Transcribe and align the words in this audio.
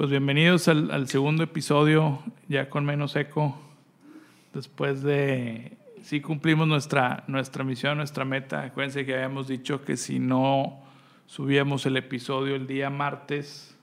Pues 0.00 0.08
bienvenidos 0.08 0.66
al, 0.68 0.90
al 0.92 1.08
segundo 1.08 1.42
episodio, 1.42 2.20
ya 2.48 2.70
con 2.70 2.86
menos 2.86 3.16
eco, 3.16 3.54
después 4.54 5.02
de, 5.02 5.76
sí 6.02 6.22
cumplimos 6.22 6.66
nuestra, 6.66 7.22
nuestra 7.26 7.64
misión, 7.64 7.98
nuestra 7.98 8.24
meta. 8.24 8.62
Acuérdense 8.62 9.04
que 9.04 9.12
habíamos 9.12 9.46
dicho 9.46 9.84
que 9.84 9.98
si 9.98 10.18
no 10.18 10.80
subíamos 11.26 11.84
el 11.84 11.98
episodio 11.98 12.54
el 12.54 12.66
día 12.66 12.88
martes, 12.88 13.76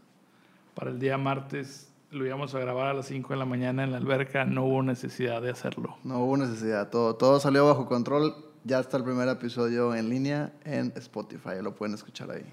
para 0.73 0.89
el 0.89 0.97
día 0.97 1.19
martes 1.19 1.93
lo 2.09 2.25
íbamos 2.25 2.55
a 2.55 2.59
grabar 2.61 2.88
a 2.88 2.95
las 2.95 3.05
5 3.05 3.34
de 3.34 3.38
la 3.38 3.45
mañana 3.45 3.84
en 3.84 3.91
la 3.91 3.97
alberca, 3.97 4.43
no 4.43 4.65
hubo 4.65 4.81
necesidad 4.81 5.39
de 5.43 5.52
hacerlo. 5.52 5.99
No 6.04 6.18
hubo 6.21 6.36
necesidad, 6.36 6.89
todo, 6.89 7.13
todo 7.13 7.39
salió 7.39 7.68
bajo 7.68 7.86
control. 7.86 8.34
Ya 8.64 8.79
está 8.79 8.97
el 8.97 9.04
primer 9.04 9.29
episodio 9.29 9.93
en 9.93 10.09
línea 10.09 10.51
en 10.65 10.93
Spotify, 10.95 11.61
lo 11.61 11.75
pueden 11.75 11.93
escuchar 11.93 12.31
ahí. 12.31 12.51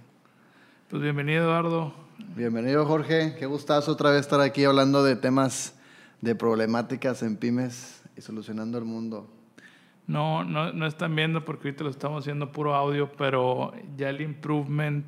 Pues 0.90 1.00
bienvenido 1.00 1.44
Eduardo. 1.44 2.03
Bienvenido 2.16 2.86
Jorge, 2.86 3.34
qué 3.36 3.46
gustazo 3.46 3.90
otra 3.90 4.10
vez 4.10 4.20
estar 4.20 4.40
aquí 4.40 4.64
hablando 4.64 5.02
de 5.02 5.16
temas 5.16 5.76
de 6.20 6.36
problemáticas 6.36 7.24
en 7.24 7.36
pymes 7.36 8.04
y 8.16 8.20
solucionando 8.20 8.78
el 8.78 8.84
mundo. 8.84 9.28
No, 10.06 10.44
no, 10.44 10.72
no 10.72 10.86
están 10.86 11.16
viendo 11.16 11.44
porque 11.44 11.68
ahorita 11.68 11.82
lo 11.82 11.90
estamos 11.90 12.22
haciendo 12.22 12.52
puro 12.52 12.76
audio, 12.76 13.10
pero 13.16 13.72
ya 13.96 14.10
el 14.10 14.20
improvement, 14.20 15.04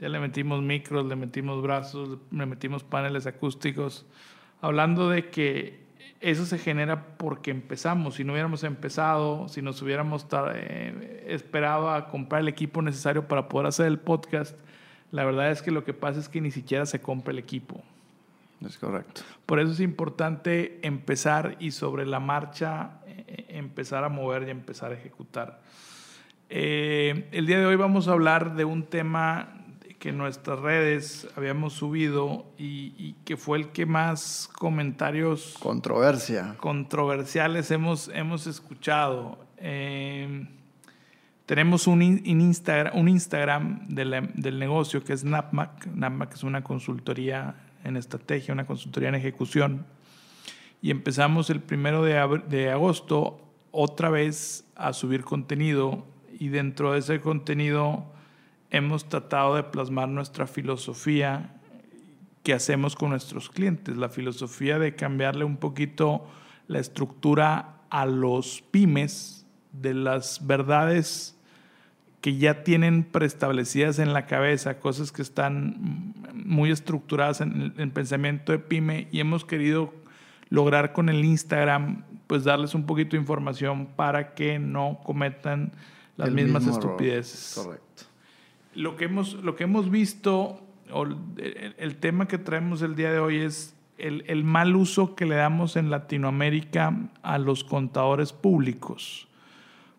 ya 0.00 0.08
le 0.08 0.18
metimos 0.18 0.60
micros, 0.60 1.06
le 1.06 1.14
metimos 1.14 1.62
brazos, 1.62 2.18
le 2.32 2.46
metimos 2.46 2.82
paneles 2.82 3.28
acústicos, 3.28 4.04
hablando 4.60 5.08
de 5.10 5.30
que 5.30 5.84
eso 6.20 6.46
se 6.46 6.58
genera 6.58 7.16
porque 7.16 7.52
empezamos. 7.52 8.16
Si 8.16 8.24
no 8.24 8.32
hubiéramos 8.32 8.64
empezado, 8.64 9.46
si 9.48 9.62
nos 9.62 9.80
hubiéramos 9.82 10.26
eh, 10.52 11.26
esperado 11.28 11.90
a 11.90 12.08
comprar 12.08 12.40
el 12.40 12.48
equipo 12.48 12.82
necesario 12.82 13.28
para 13.28 13.48
poder 13.48 13.68
hacer 13.68 13.86
el 13.86 14.00
podcast, 14.00 14.58
la 15.14 15.24
verdad 15.24 15.52
es 15.52 15.62
que 15.62 15.70
lo 15.70 15.84
que 15.84 15.94
pasa 15.94 16.18
es 16.18 16.28
que 16.28 16.40
ni 16.40 16.50
siquiera 16.50 16.86
se 16.86 17.00
compra 17.00 17.30
el 17.30 17.38
equipo. 17.38 17.80
Es 18.66 18.76
correcto. 18.78 19.20
Por 19.46 19.60
eso 19.60 19.70
es 19.70 19.78
importante 19.78 20.80
empezar 20.82 21.56
y 21.60 21.70
sobre 21.70 22.04
la 22.04 22.18
marcha 22.18 22.98
eh, 23.06 23.46
empezar 23.50 24.02
a 24.02 24.08
mover 24.08 24.48
y 24.48 24.50
empezar 24.50 24.90
a 24.90 24.96
ejecutar. 24.96 25.60
Eh, 26.50 27.28
el 27.30 27.46
día 27.46 27.60
de 27.60 27.66
hoy 27.66 27.76
vamos 27.76 28.08
a 28.08 28.12
hablar 28.12 28.56
de 28.56 28.64
un 28.64 28.86
tema 28.86 29.54
que 30.00 30.08
en 30.08 30.18
nuestras 30.18 30.58
redes 30.58 31.28
habíamos 31.36 31.74
subido 31.74 32.46
y, 32.58 33.12
que 33.24 33.36
fue 33.36 33.58
el 33.58 33.68
que 33.68 33.86
más 33.86 34.50
comentarios... 34.52 35.54
Controversia. 35.60 36.56
Controversiales 36.58 37.70
hemos, 37.70 38.08
hemos 38.08 38.48
escuchado. 38.48 39.38
Eh, 39.58 40.48
tenemos 41.46 41.86
un, 41.86 42.02
Instagram, 42.02 42.96
un 42.96 43.08
Instagram 43.08 43.86
del 43.88 44.58
negocio 44.58 45.04
que 45.04 45.12
es 45.12 45.24
NAPMAC. 45.24 45.86
NAPMAC 45.88 46.34
es 46.34 46.42
una 46.42 46.64
consultoría 46.64 47.54
en 47.84 47.96
estrategia, 47.96 48.54
una 48.54 48.66
consultoría 48.66 49.10
en 49.10 49.16
ejecución. 49.16 49.86
Y 50.80 50.90
empezamos 50.90 51.50
el 51.50 51.60
primero 51.60 52.02
de, 52.02 52.42
de 52.48 52.70
agosto 52.70 53.40
otra 53.72 54.08
vez 54.08 54.64
a 54.74 54.92
subir 54.92 55.22
contenido 55.22 56.06
y 56.38 56.48
dentro 56.48 56.92
de 56.92 57.00
ese 57.00 57.20
contenido 57.20 58.04
hemos 58.70 59.08
tratado 59.08 59.54
de 59.56 59.64
plasmar 59.64 60.08
nuestra 60.08 60.46
filosofía 60.46 61.60
que 62.42 62.54
hacemos 62.54 62.96
con 62.96 63.10
nuestros 63.10 63.50
clientes, 63.50 63.96
la 63.96 64.08
filosofía 64.08 64.78
de 64.78 64.94
cambiarle 64.94 65.44
un 65.44 65.56
poquito 65.56 66.26
la 66.68 66.78
estructura 66.78 67.80
a 67.90 68.06
los 68.06 68.62
pymes 68.70 69.43
de 69.80 69.94
las 69.94 70.46
verdades 70.46 71.36
que 72.20 72.38
ya 72.38 72.62
tienen 72.64 73.04
preestablecidas 73.04 73.98
en 73.98 74.14
la 74.14 74.24
cabeza, 74.24 74.80
cosas 74.80 75.12
que 75.12 75.20
están 75.20 76.14
muy 76.32 76.70
estructuradas 76.70 77.42
en 77.42 77.74
el 77.76 77.90
pensamiento 77.90 78.52
de 78.52 78.58
pyme 78.58 79.08
y 79.12 79.20
hemos 79.20 79.44
querido 79.44 79.92
lograr 80.48 80.92
con 80.92 81.10
el 81.10 81.24
Instagram 81.24 82.04
pues 82.26 82.44
darles 82.44 82.74
un 82.74 82.86
poquito 82.86 83.10
de 83.10 83.18
información 83.18 83.86
para 83.94 84.34
que 84.34 84.58
no 84.58 85.00
cometan 85.04 85.72
las 86.16 86.30
mismas 86.30 86.66
estupideces. 86.66 87.62
Correcto. 87.62 88.04
Lo 88.74 88.96
que 88.96 89.04
hemos, 89.04 89.34
lo 89.34 89.54
que 89.54 89.64
hemos 89.64 89.90
visto, 89.90 90.60
o 90.90 91.02
el, 91.02 91.74
el, 91.76 91.96
tema 91.96 92.26
que 92.26 92.38
traemos 92.38 92.82
el 92.82 92.96
día 92.96 93.12
de 93.12 93.18
hoy 93.18 93.40
es 93.40 93.76
el, 93.98 94.24
el 94.26 94.44
mal 94.44 94.74
uso 94.76 95.14
que 95.14 95.26
le 95.26 95.34
damos 95.34 95.76
en 95.76 95.90
Latinoamérica 95.90 96.96
a 97.22 97.38
los 97.38 97.64
contadores 97.64 98.32
públicos. 98.32 99.28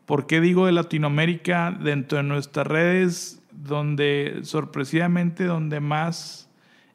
¿Por 0.06 0.28
qué 0.28 0.40
digo 0.40 0.68
de 0.68 0.72
Latinoamérica 0.72 1.76
dentro 1.80 2.18
de 2.18 2.24
nuestras 2.24 2.68
redes, 2.68 3.42
donde 3.52 4.40
sorpresivamente 4.44 5.46
donde 5.46 5.80
más 5.80 6.48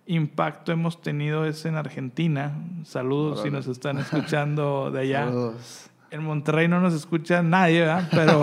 impacto 0.06 0.70
hemos 0.70 1.02
tenido 1.02 1.44
es 1.44 1.64
en 1.64 1.74
Argentina? 1.74 2.54
Saludos 2.84 3.42
si 3.42 3.50
nos 3.50 3.66
están 3.66 3.98
escuchando 3.98 4.92
de 4.92 5.00
allá. 5.00 5.24
Saludos. 5.26 5.90
En 6.12 6.24
Monterrey 6.24 6.66
no 6.66 6.80
nos 6.80 6.94
escucha 6.94 7.42
nadie, 7.42 7.80
¿verdad? 7.80 8.08
Pero, 8.10 8.42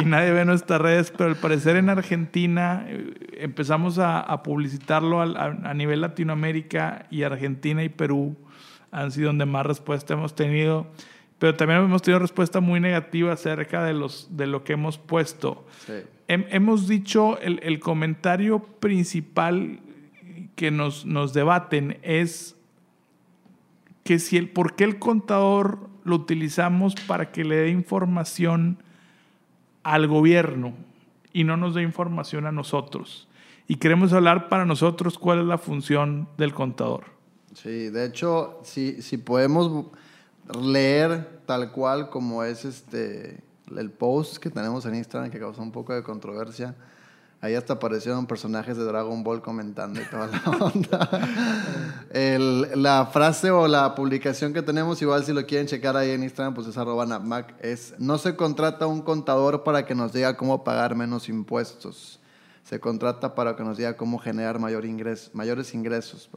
y 0.00 0.04
nadie 0.04 0.30
ve 0.30 0.44
nuestras 0.44 0.80
redes, 0.80 1.12
pero 1.16 1.30
al 1.30 1.36
parecer 1.36 1.74
en 1.76 1.88
Argentina 1.90 2.84
eh, 2.86 3.14
empezamos 3.38 3.98
a, 3.98 4.20
a 4.20 4.42
publicitarlo 4.44 5.20
a, 5.20 5.24
a, 5.24 5.74
nivel 5.74 6.00
Latinoamérica 6.00 7.06
y 7.10 7.24
Argentina 7.24 7.82
y 7.82 7.88
Perú 7.88 8.36
han 8.92 9.10
sido 9.10 9.28
donde 9.28 9.46
más 9.46 9.66
respuesta 9.66 10.14
hemos 10.14 10.34
tenido 10.34 10.86
pero 11.38 11.54
también 11.54 11.80
hemos 11.80 12.02
tenido 12.02 12.18
respuesta 12.18 12.60
muy 12.60 12.80
negativa 12.80 13.32
acerca 13.32 13.84
de, 13.84 13.92
los, 13.92 14.28
de 14.36 14.46
lo 14.46 14.64
que 14.64 14.72
hemos 14.72 14.98
puesto. 14.98 15.66
Sí. 15.86 15.92
hemos 16.26 16.88
dicho, 16.88 17.38
el, 17.40 17.60
el, 17.62 17.78
comentario 17.78 18.58
principal 18.60 19.80
que 20.56 20.70
nos, 20.70 21.06
nos 21.06 21.32
debaten 21.32 21.98
es 22.02 22.56
que 24.02 24.18
si 24.18 24.36
el, 24.36 24.48
por 24.48 24.74
qué 24.74 24.84
el 24.84 24.98
contador 24.98 25.88
lo 26.02 26.16
utilizamos 26.16 26.94
para 27.06 27.30
que 27.30 27.44
le 27.44 27.56
dé 27.56 27.68
información 27.70 28.82
al 29.84 30.08
gobierno 30.08 30.74
y 31.32 31.44
no 31.44 31.56
nos 31.56 31.74
dé 31.74 31.82
información 31.82 32.46
a 32.46 32.52
nosotros. 32.52 33.28
Y 33.68 33.76
queremos 33.76 34.12
hablar 34.12 34.48
para 34.48 34.64
nosotros 34.64 35.18
cuál 35.18 35.40
es 35.40 35.44
la 35.44 35.58
función 35.58 36.28
del 36.38 36.54
contador. 36.54 37.04
Sí, 37.54 37.90
de 37.90 38.06
hecho, 38.06 38.60
si, 38.64 39.02
si 39.02 39.18
podemos 39.18 39.86
leer 40.54 41.42
tal 41.46 41.72
cual 41.72 42.10
como 42.10 42.42
es 42.44 42.64
este 42.64 43.42
el 43.76 43.90
post 43.90 44.38
que 44.38 44.50
tenemos 44.50 44.86
en 44.86 44.94
Instagram 44.94 45.30
que 45.30 45.38
causó 45.38 45.62
un 45.62 45.72
poco 45.72 45.94
de 45.94 46.02
controversia. 46.02 46.74
Ahí 47.40 47.54
hasta 47.54 47.74
aparecieron 47.74 48.26
personajes 48.26 48.76
de 48.76 48.82
Dragon 48.82 49.22
Ball 49.22 49.40
comentando 49.40 50.00
y 50.00 50.04
toda 50.06 50.26
la 50.26 50.42
onda. 50.60 51.08
El, 52.10 52.82
la 52.82 53.06
frase 53.06 53.52
o 53.52 53.68
la 53.68 53.94
publicación 53.94 54.52
que 54.52 54.60
tenemos, 54.60 55.00
igual 55.02 55.24
si 55.24 55.32
lo 55.32 55.46
quieren 55.46 55.68
checar 55.68 55.96
ahí 55.96 56.10
en 56.10 56.24
Instagram, 56.24 56.54
pues 56.54 56.66
es 56.66 56.76
arroba 56.76 57.06
napmac, 57.06 57.54
es 57.60 57.94
no 57.98 58.18
se 58.18 58.34
contrata 58.34 58.88
un 58.88 59.02
contador 59.02 59.62
para 59.62 59.86
que 59.86 59.94
nos 59.94 60.12
diga 60.12 60.36
cómo 60.36 60.64
pagar 60.64 60.96
menos 60.96 61.28
impuestos. 61.28 62.18
Se 62.64 62.80
contrata 62.80 63.36
para 63.36 63.54
que 63.54 63.62
nos 63.62 63.76
diga 63.76 63.96
cómo 63.96 64.18
generar 64.18 64.58
mayor 64.58 64.84
ingres, 64.84 65.30
mayores 65.32 65.72
ingresos. 65.74 66.28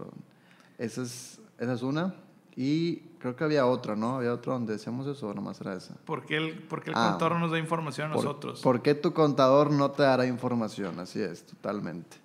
Esa 0.77 1.01
es, 1.01 1.39
esa 1.57 1.73
es 1.73 1.81
una. 1.81 2.13
Y 2.55 3.10
creo 3.21 3.35
que 3.35 3.43
había 3.43 3.65
otra, 3.65 3.95
¿no? 3.95 4.17
Había 4.17 4.33
otro 4.33 4.53
donde 4.53 4.73
decíamos 4.73 5.07
eso 5.07 5.29
o 5.29 5.33
nomás 5.33 5.61
era 5.61 5.75
esa. 5.75 5.95
¿Por 6.05 6.25
qué 6.25 6.37
el, 6.37 6.53
por 6.63 6.83
qué 6.83 6.89
el 6.89 6.95
ah, 6.97 7.09
contador 7.11 7.33
no 7.33 7.39
nos 7.39 7.51
da 7.51 7.59
información 7.59 8.11
a 8.11 8.15
por, 8.15 8.23
nosotros? 8.23 8.61
¿Por 8.61 8.81
qué 8.81 8.95
tu 8.95 9.13
contador 9.13 9.71
no 9.71 9.91
te 9.91 10.03
dará 10.03 10.25
información? 10.25 10.99
Así 10.99 11.21
es, 11.21 11.45
totalmente. 11.45 12.17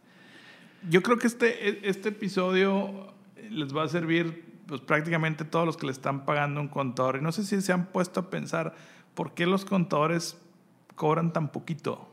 Yo 0.89 1.03
creo 1.03 1.19
que 1.19 1.27
este, 1.27 1.89
este 1.89 2.09
episodio 2.09 3.13
les 3.51 3.77
va 3.77 3.85
a 3.85 3.89
servir 3.89 4.63
pues, 4.67 4.81
prácticamente 4.81 5.45
a 5.45 5.51
todos 5.51 5.67
los 5.67 5.77
que 5.77 5.87
le 5.87 5.93
están 5.93 6.25
pagando 6.25 6.61
un 6.61 6.69
contador. 6.69 7.17
Y 7.17 7.21
no 7.21 7.33
sé 7.33 7.45
si 7.45 7.61
se 7.61 7.73
han 7.73 7.87
puesto 7.87 8.21
a 8.21 8.31
pensar 8.31 8.75
por 9.15 9.33
qué 9.33 9.47
los 9.47 9.65
contadores 9.65 10.37
cobran 10.95 11.33
tan 11.33 11.49
poquito. 11.53 12.09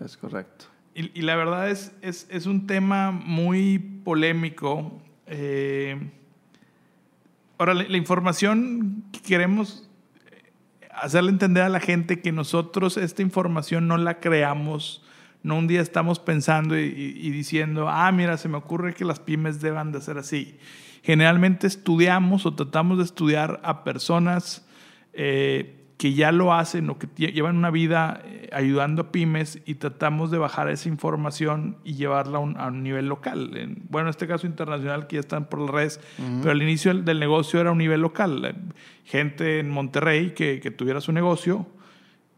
Es 0.00 0.16
correcto. 0.16 0.66
Y, 0.94 1.18
y 1.18 1.22
la 1.22 1.36
verdad 1.36 1.70
es, 1.70 1.92
es, 2.02 2.26
es, 2.30 2.46
un 2.46 2.66
tema 2.66 3.10
muy 3.10 3.78
polémico. 3.78 5.00
Eh, 5.26 6.10
Ahora, 7.58 7.74
la, 7.74 7.84
la, 7.84 7.96
información 7.96 9.04
que 9.12 9.20
queremos 9.20 9.88
hacerle 10.90 11.30
entender 11.30 11.62
a 11.62 11.68
la 11.68 11.80
gente 11.80 12.20
que 12.20 12.32
nosotros 12.32 12.96
esta 12.96 13.22
información 13.22 13.88
no 13.88 13.96
la 13.96 14.20
creamos, 14.20 15.04
no 15.42 15.58
un 15.58 15.66
día 15.66 15.80
estamos 15.80 16.18
pensando 16.18 16.78
y, 16.78 16.84
y, 16.84 17.30
diciendo, 17.30 17.88
ah, 17.88 18.10
mira, 18.12 18.36
se 18.38 18.48
me 18.48 18.56
ocurre 18.56 18.94
que 18.94 19.04
las 19.04 19.20
pymes 19.20 19.60
deban 19.60 19.92
de 19.92 20.00
ser 20.00 20.18
así. 20.18 20.58
Generalmente 21.02 21.66
estudiamos 21.66 22.46
o 22.46 22.54
tratamos 22.54 22.98
de 22.98 23.04
estudiar 23.04 23.60
a 23.62 23.84
personas 23.84 24.66
eh, 25.12 25.83
que 25.96 26.12
ya 26.12 26.32
lo 26.32 26.52
hacen 26.52 26.90
o 26.90 26.98
que 26.98 27.06
llevan 27.32 27.56
una 27.56 27.70
vida 27.70 28.20
eh, 28.24 28.48
ayudando 28.52 29.02
a 29.02 29.12
pymes 29.12 29.60
y 29.64 29.76
tratamos 29.76 30.30
de 30.30 30.38
bajar 30.38 30.68
esa 30.68 30.88
información 30.88 31.76
y 31.84 31.94
llevarla 31.94 32.38
a 32.38 32.40
un, 32.40 32.56
a 32.58 32.66
un 32.66 32.82
nivel 32.82 33.06
local. 33.08 33.56
En, 33.56 33.82
bueno, 33.88 34.08
en 34.08 34.10
este 34.10 34.26
caso 34.26 34.46
internacional 34.46 35.06
que 35.06 35.16
ya 35.16 35.20
están 35.20 35.46
por 35.46 35.60
las 35.60 35.70
redes, 35.70 36.00
uh 36.18 36.22
-huh. 36.22 36.38
pero 36.40 36.50
al 36.50 36.62
inicio 36.62 36.92
del, 36.92 37.04
del, 37.04 37.20
negocio 37.20 37.60
era 37.60 37.70
un 37.70 37.78
nivel 37.78 38.00
local. 38.00 38.56
Gente 39.04 39.60
en 39.60 39.70
Monterrey 39.70 40.32
que, 40.32 40.60
que 40.60 40.70
tuviera 40.70 41.00
su 41.00 41.12
negocio 41.12 41.66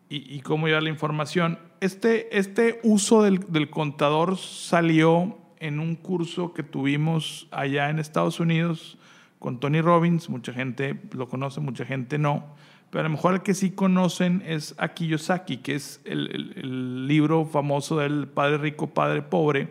y, 0.09 0.35
y, 0.35 0.41
cómo 0.41 0.67
llevar 0.67 0.83
la 0.83 0.91
información. 0.91 1.59
Este, 1.81 2.37
este 2.37 2.81
uso 2.83 3.23
del, 3.23 3.41
del 3.49 3.71
contador 3.71 4.37
salió 4.37 5.39
en 5.61 5.81
un 5.81 5.97
curso 5.97 6.53
que 6.53 6.63
tuvimos 6.63 7.49
allá 7.51 7.89
en 7.89 7.99
Estados 7.99 8.39
Unidos 8.39 8.99
con 9.39 9.61
Tony 9.61 9.81
Robbins. 9.81 10.29
Mucha 10.29 10.53
gente 10.53 11.01
lo 11.13 11.27
conoce, 11.29 11.61
mucha 11.61 11.85
gente 11.85 12.19
no. 12.19 12.45
Pero 12.91 13.01
a 13.01 13.03
lo 13.05 13.11
mejor 13.11 13.35
el 13.35 13.43
que 13.43 13.55
sí 13.55 13.73
conocen 13.73 14.43
es 14.47 14.75
a 14.79 14.89
Kiyosaki, 14.89 15.59
que 15.59 15.75
es 15.75 16.01
el, 16.05 17.07
libro 17.09 17.45
famoso 17.45 17.99
del 17.99 18.29
Padre 18.29 18.59
Rico, 18.59 18.89
Padre 18.95 19.23
Pobre. 19.23 19.69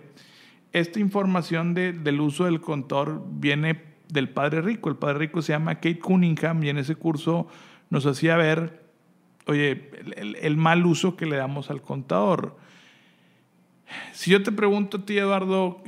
Esta 0.73 1.00
información 1.00 1.73
de- 1.73 1.94
del 1.94 2.19
uso 2.19 2.45
del 2.45 2.59
contador 2.62 3.23
viene 3.29 3.81
del 4.09 4.29
Padre 4.29 4.62
Rico. 4.62 4.89
El 4.89 4.97
Padre 4.97 5.19
Rico 5.19 5.41
se 5.41 5.53
llama 5.53 5.75
Kate 5.75 6.00
Cunningham 6.00 6.63
y 6.63 6.69
en 6.69 6.77
ese 6.77 6.95
curso 6.95 7.47
nos 7.89 8.06
hacía 8.06 8.35
ver, 8.35 8.83
oye, 9.47 9.89
el, 10.17 10.35
el- 10.35 10.57
mal 10.57 10.85
uso 10.85 11.15
que 11.15 11.25
le 11.25 11.38
damos 11.38 11.69
al 11.69 11.81
contador. 11.81 12.57
Si 14.12 14.31
yo 14.31 14.44
te 14.44 14.51
pregunto 14.51 14.97
a 14.97 15.06
ti, 15.06 15.17
Eduardo, 15.17 15.81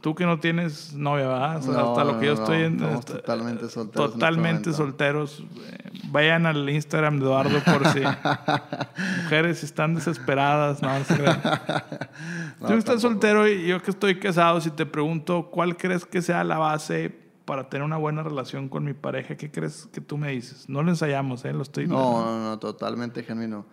tú 0.00 0.14
que 0.14 0.24
no 0.26 0.38
tienes 0.40 0.92
novia, 0.94 1.28
¿verdad? 1.28 1.56
O 1.58 1.62
sea, 1.62 1.72
No, 1.72 1.90
hasta 1.90 2.04
lo 2.04 2.18
que 2.20 2.26
yo 2.26 2.34
no, 2.34 2.40
estoy 2.42 2.62
en- 2.62 2.74
estamos 2.74 2.98
hasta- 2.98 3.12
totalmente 3.14 3.68
solteros 3.68 4.06
este 4.06 4.18
Totalmente 4.18 4.72
solteros. 4.72 5.44
Eh, 5.64 5.90
Vayan 6.10 6.46
al 6.46 6.68
Instagram 6.70 7.18
de 7.18 7.24
Eduardo 7.24 7.58
por 7.64 7.86
si 7.88 8.00
mujeres 9.24 9.62
están 9.64 9.94
desesperadas. 9.94 10.82
No, 10.82 11.04
se 11.04 11.14
tú 12.60 12.66
que 12.68 12.74
estás 12.76 13.00
soltero 13.02 13.48
y 13.48 13.66
yo 13.66 13.82
que 13.82 13.90
estoy 13.90 14.18
casado, 14.18 14.60
si 14.60 14.70
te 14.70 14.86
pregunto 14.86 15.50
cuál 15.50 15.76
crees 15.76 16.04
que 16.04 16.22
sea 16.22 16.44
la 16.44 16.58
base 16.58 17.24
para 17.44 17.68
tener 17.68 17.84
una 17.84 17.96
buena 17.96 18.22
relación 18.22 18.68
con 18.68 18.84
mi 18.84 18.92
pareja, 18.94 19.36
¿qué 19.36 19.50
crees 19.50 19.88
que 19.92 20.00
tú 20.00 20.18
me 20.18 20.30
dices? 20.32 20.68
No 20.68 20.82
lo 20.82 20.90
ensayamos, 20.90 21.44
¿eh? 21.44 21.52
Lo 21.52 21.62
estoy... 21.62 21.86
No, 21.86 22.24
no, 22.24 22.42
no, 22.42 22.58
totalmente 22.58 23.22
genuino. 23.22 23.66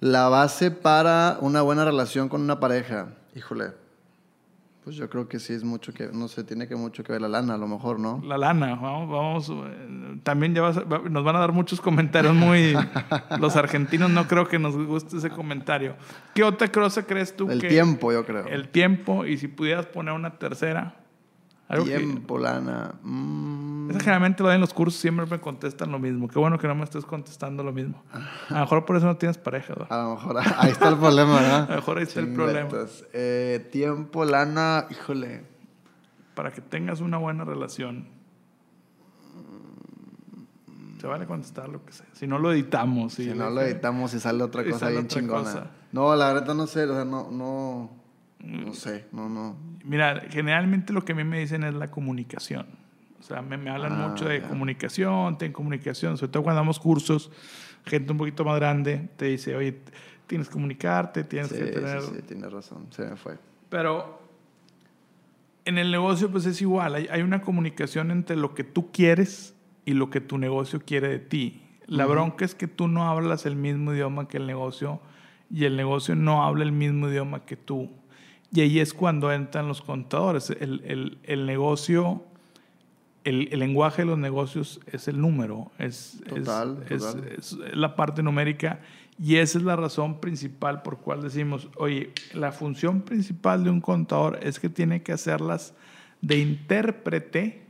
La 0.00 0.28
base 0.28 0.72
para 0.72 1.38
una 1.40 1.62
buena 1.62 1.84
relación 1.84 2.28
con 2.28 2.40
una 2.40 2.58
pareja, 2.58 3.10
híjole, 3.36 3.72
pues 4.84 4.96
yo 4.96 5.08
creo 5.08 5.28
que 5.28 5.38
sí 5.38 5.52
es 5.52 5.62
mucho 5.62 5.92
que, 5.92 6.08
no 6.12 6.26
sé, 6.26 6.42
tiene 6.42 6.66
que 6.66 6.74
mucho 6.74 7.04
que 7.04 7.12
ver 7.12 7.20
la 7.20 7.28
lana, 7.28 7.54
a 7.54 7.56
lo 7.56 7.68
mejor, 7.68 8.00
¿no? 8.00 8.20
La 8.24 8.36
lana, 8.36 8.74
vamos, 8.74 9.08
vamos 9.08 9.48
eh, 9.50 10.18
también 10.24 10.54
ya 10.54 10.62
vas 10.62 10.76
nos 11.08 11.22
van 11.24 11.36
a 11.36 11.38
dar 11.38 11.52
muchos 11.52 11.80
comentarios 11.80 12.34
muy... 12.34 12.74
los 13.38 13.54
argentinos 13.54 14.10
no 14.10 14.26
creo 14.26 14.48
que 14.48 14.58
nos 14.58 14.76
guste 14.76 15.18
ese 15.18 15.30
comentario. 15.30 15.94
¿Qué 16.34 16.42
otra 16.42 16.66
cosa 16.68 17.06
crees 17.06 17.36
tú 17.36 17.48
El 17.48 17.60
que... 17.60 17.68
tiempo, 17.68 18.12
yo 18.12 18.26
creo. 18.26 18.46
El 18.48 18.68
tiempo, 18.70 19.24
y 19.24 19.38
si 19.38 19.46
pudieras 19.46 19.86
poner 19.86 20.14
una 20.14 20.38
tercera. 20.38 20.96
Algo 21.72 21.86
que- 21.86 21.96
tiempo, 21.98 22.38
lana. 22.38 22.94
mm, 23.02 23.90
Esa 23.90 23.98
generalmente 24.00 24.42
lo 24.42 24.52
en 24.52 24.60
los 24.60 24.72
cursos, 24.74 25.00
siempre 25.00 25.26
me 25.26 25.40
contestan 25.40 25.90
lo 25.90 25.98
mismo. 25.98 26.28
Qué 26.28 26.38
bueno 26.38 26.58
que 26.58 26.68
no 26.68 26.74
me 26.74 26.84
estés 26.84 27.04
contestando 27.04 27.62
lo 27.64 27.72
mismo. 27.72 28.02
A 28.50 28.54
lo 28.54 28.60
mejor 28.60 28.84
por 28.84 28.96
eso 28.96 29.06
no 29.06 29.16
tienes 29.16 29.38
pareja, 29.38 29.74
¿verdad? 29.74 29.86
a 29.90 30.02
lo 30.04 30.14
mejor 30.16 30.36
ahí 30.58 30.70
está 30.70 30.88
el 30.90 30.98
problema, 30.98 31.34
¿verdad? 31.40 31.62
A 31.64 31.70
lo 31.70 31.76
mejor 31.76 31.96
ahí 31.98 32.04
está 32.04 32.20
el 32.20 32.32
problema. 32.32 32.68
Eh, 33.12 33.68
tiempo, 33.72 34.24
lana, 34.24 34.86
híjole. 34.90 35.44
Para 36.34 36.50
que 36.52 36.60
tengas 36.60 37.00
una 37.00 37.18
buena 37.18 37.44
relación. 37.44 38.06
Se 41.00 41.06
vale 41.08 41.26
contestar 41.26 41.68
lo 41.68 41.84
que 41.84 41.92
sea. 41.92 42.06
Si 42.12 42.26
no 42.28 42.38
lo 42.38 42.52
editamos. 42.52 43.14
Si 43.14 43.34
no 43.34 43.50
lo 43.50 43.60
editamos 43.62 44.14
y 44.14 44.20
sale 44.20 44.44
otra 44.44 44.62
cosa 44.64 44.78
sale 44.78 44.92
bien 44.92 45.04
otra 45.06 45.20
chingona. 45.20 45.42
cosa. 45.42 45.70
No, 45.90 46.14
la 46.14 46.32
verdad 46.32 46.54
no 46.54 46.66
sé, 46.68 46.84
o 46.84 46.94
sea, 46.94 47.04
no, 47.04 47.28
no. 47.30 47.90
No 48.42 48.72
sé, 48.74 49.06
no, 49.12 49.28
no. 49.28 49.56
Mira, 49.84 50.22
generalmente 50.30 50.92
lo 50.92 51.04
que 51.04 51.12
a 51.12 51.14
mí 51.14 51.24
me 51.24 51.38
dicen 51.40 51.62
es 51.64 51.74
la 51.74 51.90
comunicación. 51.90 52.66
O 53.18 53.22
sea, 53.22 53.40
me, 53.42 53.56
me 53.56 53.70
hablan 53.70 53.92
Ah, 53.92 54.08
mucho 54.08 54.26
de 54.28 54.40
ya. 54.40 54.48
comunicación, 54.48 55.38
ten 55.38 55.52
comunicación. 55.52 56.16
Sobre 56.18 56.32
todo 56.32 56.42
cuando 56.42 56.60
damos 56.60 56.78
cursos, 56.80 57.30
gente 57.84 58.10
un 58.12 58.18
poquito 58.18 58.44
más 58.44 58.56
grande 58.56 59.08
te 59.16 59.26
dice, 59.26 59.54
oye, 59.54 59.80
tienes 60.26 60.48
que 60.48 60.52
comunicarte, 60.54 61.22
tienes 61.24 61.48
Sí, 61.50 61.56
que 61.58 61.66
sí, 61.66 61.72
tener... 61.72 62.00
sí, 62.02 62.22
tienes 62.26 62.52
razón, 62.52 62.86
se 62.90 63.04
me 63.06 63.16
fue. 63.16 63.38
Pero 63.68 64.20
en 65.64 65.78
el 65.78 65.90
negocio 65.92 66.30
pues 66.30 66.46
es 66.46 66.60
igual, 66.60 66.94
hay, 66.96 67.06
hay 67.10 67.22
una 67.22 67.42
comunicación 67.42 68.10
entre 68.10 68.36
lo 68.36 68.54
que 68.54 68.64
tú 68.64 68.90
quieres 68.90 69.54
y 69.84 69.92
lo 69.94 70.10
que 70.10 70.20
tu 70.20 70.38
negocio 70.38 70.80
quiere 70.84 71.08
de 71.08 71.18
ti. 71.20 71.62
La 71.86 72.06
bronca 72.06 72.44
es 72.44 72.54
que 72.54 72.68
tú 72.68 72.88
no 72.88 73.08
hablas 73.08 73.44
el 73.46 73.54
mismo 73.56 73.92
idioma 73.92 74.26
que 74.26 74.38
el 74.38 74.46
negocio 74.46 75.00
y 75.50 75.64
el 75.64 75.76
negocio 75.76 76.14
no 76.16 76.42
habla 76.44 76.64
el 76.64 76.72
mismo 76.72 77.08
idioma 77.08 77.44
que 77.44 77.56
tú. 77.56 77.90
Y 78.52 78.60
ahí 78.60 78.80
es 78.80 78.92
cuando 78.92 79.32
entran 79.32 79.66
los 79.68 79.80
contadores. 79.82 80.50
El, 80.50 80.82
el- 80.84 81.18
el 81.22 81.46
negocio, 81.46 82.22
el, 83.24 83.48
el 83.52 83.60
lenguaje 83.60 84.02
de 84.02 84.06
los 84.06 84.18
negocios 84.18 84.80
es 84.86 85.08
el 85.08 85.20
número, 85.20 85.70
es, 85.78 86.14
es- 86.26 86.34
Total, 86.44 86.84
es- 86.90 87.02
total. 87.02 87.28
es 87.38 87.52
la 87.74 87.96
parte 87.96 88.22
numérica 88.22 88.80
y 89.18 89.36
esa 89.36 89.58
es 89.58 89.64
la 89.64 89.76
razón 89.76 90.20
principal 90.20 90.82
por 90.82 90.98
cual 90.98 91.22
decimos, 91.22 91.68
oye, 91.76 92.12
la 92.34 92.50
función 92.52 93.02
principal 93.02 93.62
de 93.64 93.70
un 93.70 93.80
contador 93.80 94.38
es 94.42 94.58
que 94.58 94.68
tiene 94.68 95.02
que 95.02 95.12
hacerlas 95.12 95.74
de 96.20 96.38
intérprete 96.38 97.62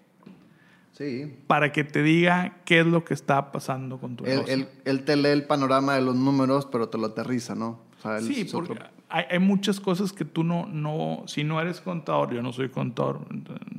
Sí. 0.93 1.35
para 1.47 1.73
que 1.73 1.85
te 1.85 2.03
diga 2.03 2.59
qué 2.65 2.81
es 2.81 2.87
lo 2.87 3.05
que 3.05 3.15
está 3.15 3.51
pasando 3.51 3.99
con 3.99 4.15
tu 4.17 4.25
Él, 4.25 4.31
negocio. 4.37 4.55
él, 4.55 4.69
él 4.85 5.05
te 5.05 5.17
lee 5.17 5.29
el 5.31 5.45
panorama 5.47 5.95
de 5.95 6.03
los 6.03 6.15
números, 6.15 6.67
pero 6.71 6.89
te 6.91 6.99
lo 6.99 7.07
aterriza, 7.07 7.55
¿no? 7.55 7.81
Sea, 8.03 8.21
Sí, 8.21 8.45
porque 8.51 8.73
otro- 8.73 8.87
hay, 9.09 9.25
hay 9.31 9.39
muchas 9.39 9.79
cosas 9.81 10.13
que 10.13 10.25
tú 10.25 10.43
no, 10.45 10.67
no, 10.67 11.23
si 11.27 11.45
no 11.45 11.61
eres 11.61 11.81
contador, 11.81 12.35
yo 12.35 12.43
no 12.43 12.53
soy 12.53 12.69
contador, 12.69 13.21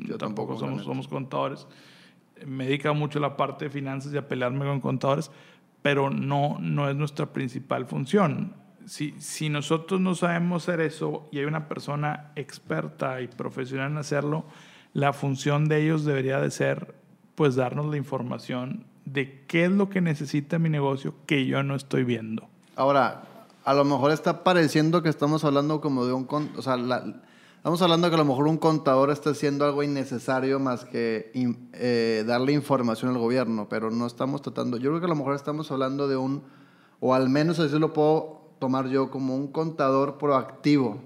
Yo 0.08 0.18
tampoco, 0.18 0.58
somos, 0.58 0.84
somos 0.84 1.08
contadores, 1.08 1.68
me 2.46 2.66
dedica 2.66 2.94
mucho 2.94 3.20
a 3.20 3.22
la 3.22 3.36
parte 3.38 3.66
de 3.66 3.72
finanzas 3.72 4.14
y 4.14 4.18
a 4.18 4.28
pelearme 4.28 4.66
con 4.66 4.80
contadores, 4.82 5.30
pero 5.82 6.10
no, 6.10 6.58
no 6.62 6.90
es 6.90 6.96
nuestra 6.96 7.26
principal 7.28 7.86
función. 7.86 8.54
Si, 8.86 9.14
si 9.20 9.50
nosotros 9.50 10.00
no 10.02 10.14
sabemos 10.16 10.64
hacer 10.64 10.82
eso 10.82 11.28
y 11.32 11.40
hay 11.40 11.46
una 11.46 11.68
persona 11.68 12.32
experta 12.36 13.22
y 13.22 13.28
profesional 13.28 13.92
en 13.92 13.98
hacerlo, 13.98 14.46
la 14.94 15.14
función 15.14 15.68
de 15.68 15.84
ellos 15.84 16.06
debería 16.06 16.40
de 16.40 16.52
ser 16.52 16.96
pues 17.36 17.56
darnos 17.56 17.88
la 17.88 17.98
información 17.98 18.86
de 19.06 19.44
qué 19.48 19.66
es 19.66 19.72
lo 19.72 19.90
que 19.90 20.02
necesita 20.02 20.60
mi 20.60 20.70
negocio 20.70 21.16
que 21.26 21.46
yo 21.46 21.64
no 21.64 21.76
estoy 21.76 22.04
viendo. 22.04 22.48
Ahora, 22.76 23.24
a 23.66 23.74
lo 23.74 23.86
mejor 23.86 24.12
está 24.12 24.44
pareciendo 24.44 25.02
que 25.02 25.10
estamos 25.10 25.44
hablando 25.44 25.82
como 25.82 26.06
de 26.06 26.14
un... 26.14 26.26
con- 26.26 26.52
O 26.58 26.62
sea, 26.62 26.76
estamos 27.58 27.82
hablando 27.82 28.10
que 28.10 28.16
a 28.16 28.20
lo 28.20 28.26
mejor 28.26 28.48
un 28.48 28.58
contador 28.58 29.10
está 29.10 29.30
haciendo 29.32 29.66
algo 29.66 29.84
innecesario 29.84 30.60
más 30.60 30.86
que 30.86 31.32
eh, 31.74 32.24
darle 32.28 32.54
información 32.54 33.12
al 33.12 33.18
gobierno, 33.18 33.68
pero 33.70 33.90
no 33.90 34.06
estamos 34.06 34.42
tratando... 34.42 34.78
Yo 34.78 34.90
creo 34.90 35.00
que 35.00 35.06
a 35.06 35.10
lo 35.10 35.16
mejor 35.16 35.36
estamos 35.36 35.72
hablando 35.72 36.08
de 36.08 36.18
un... 36.18 36.44
O 37.00 37.14
al 37.14 37.30
menos 37.30 37.60
así 37.60 37.78
lo 37.80 37.94
puedo 37.94 38.42
tomar 38.60 38.88
yo 38.88 39.12
como 39.12 39.36
un 39.36 39.48
contador 39.48 40.18
proactivo. 40.18 41.02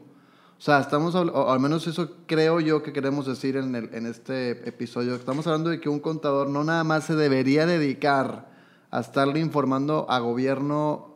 O 0.58 0.62
sea, 0.62 0.80
estamos, 0.80 1.14
al 1.16 1.60
menos 1.60 1.86
eso 1.86 2.10
creo 2.26 2.60
yo 2.60 2.82
que 2.82 2.92
queremos 2.92 3.28
decir 3.28 3.58
en, 3.58 3.76
en 3.76 4.06
este 4.08 4.68
episodio. 4.68 5.14
Estamos 5.14 5.46
hablando 5.46 5.70
de 5.70 5.80
que 5.80 5.90
un 5.90 6.00
contador 6.00 6.50
no 6.50 6.64
nada 6.64 6.84
más 6.84 7.04
se 7.04 7.16
debería 7.16 7.68
dedicar 7.68 8.50
a 8.90 9.00
estarle 9.00 9.40
informando 9.40 10.08
a 10.10 10.18
gobierno 10.20 11.07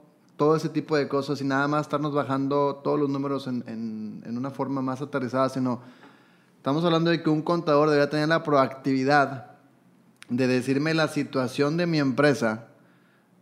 todo 0.42 0.56
ese 0.56 0.70
tipo 0.70 0.98
de 0.98 1.08
cosas 1.08 1.40
y 1.40 1.44
nada 1.44 1.68
más 1.68 1.82
estarnos 1.84 2.16
bajando 2.16 2.82
todos 2.84 3.00
los 3.00 3.08
números 3.12 3.46
en, 3.46 3.64
en- 3.68 4.24
en 4.26 4.38
una 4.40 4.50
forma 4.50 4.82
más 4.82 5.00
aterrizada, 5.00 5.50
sino 5.50 5.82
estamos 6.58 6.84
hablando 6.84 7.12
de 7.12 7.22
que 7.22 7.30
un 7.30 7.44
contador 7.44 7.90
debería 7.92 8.10
tener 8.10 8.28
la 8.28 8.42
proactividad 8.42 9.52
de 10.30 10.48
decirme 10.48 10.96
la 10.96 11.08
situación 11.10 11.78
de 11.78 11.86
mi 11.86 12.00
empresa 12.00 12.70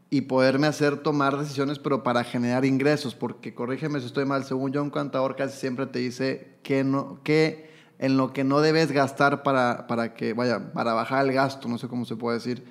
y 0.09 0.21
poderme 0.23 0.67
hacer 0.67 0.97
tomar 0.97 1.37
decisiones, 1.37 1.79
pero 1.79 2.03
para 2.03 2.25
generar 2.25 2.65
ingresos, 2.65 3.15
porque 3.15 3.53
corrígeme 3.55 4.01
si 4.01 4.07
estoy 4.07 4.25
mal, 4.25 4.43
según 4.43 4.73
yo 4.73 4.83
un 4.83 4.89
contador 4.89 5.37
casi 5.37 5.57
siempre 5.57 5.85
te 5.85 5.99
dice 5.99 6.57
que 6.63 6.83
no, 6.83 7.21
que 7.23 7.69
en 7.99 8.17
lo 8.17 8.33
que 8.33 8.43
no 8.43 8.59
debes 8.59 8.91
gastar 8.91 9.41
para, 9.41 9.87
para 9.87 10.13
que, 10.13 10.33
vaya, 10.33 10.73
para 10.73 10.91
bajar 10.91 11.25
el 11.25 11.31
gasto, 11.31 11.69
no 11.69 11.77
sé 11.77 11.87
cómo 11.87 12.03
se 12.03 12.17
puede 12.17 12.39
decir. 12.39 12.65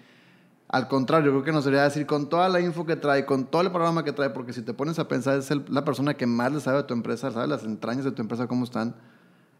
Al 0.69 0.87
contrario, 0.87 1.31
creo 1.31 1.43
que 1.45 1.53
nos 1.53 1.65
debería 1.65 1.85
decir 1.85 2.05
con 2.07 2.29
toda 2.29 2.49
la 2.51 2.61
info 2.61 2.85
que 2.85 2.97
trae, 2.97 3.25
con 3.25 3.47
todo 3.47 3.63
el 3.63 3.71
programa 3.71 4.05
que 4.05 4.13
trae, 4.13 4.31
porque 4.31 4.53
si 4.53 4.61
te 4.63 4.75
pones 4.75 4.99
a 4.99 5.09
pensar, 5.09 5.39
es 5.39 5.51
el- 5.51 5.65
la 5.69 5.85
persona 5.85 6.15
que 6.15 6.27
más 6.27 6.53
le 6.53 6.61
sabe 6.61 6.79
de 6.79 6.83
tu 6.85 6.93
empresa, 6.95 7.31
sabe 7.31 7.47
las 7.49 7.65
entrañas 7.65 8.05
de 8.05 8.13
tu 8.13 8.21
empresa, 8.21 8.47
cómo 8.47 8.65
están, 8.65 8.95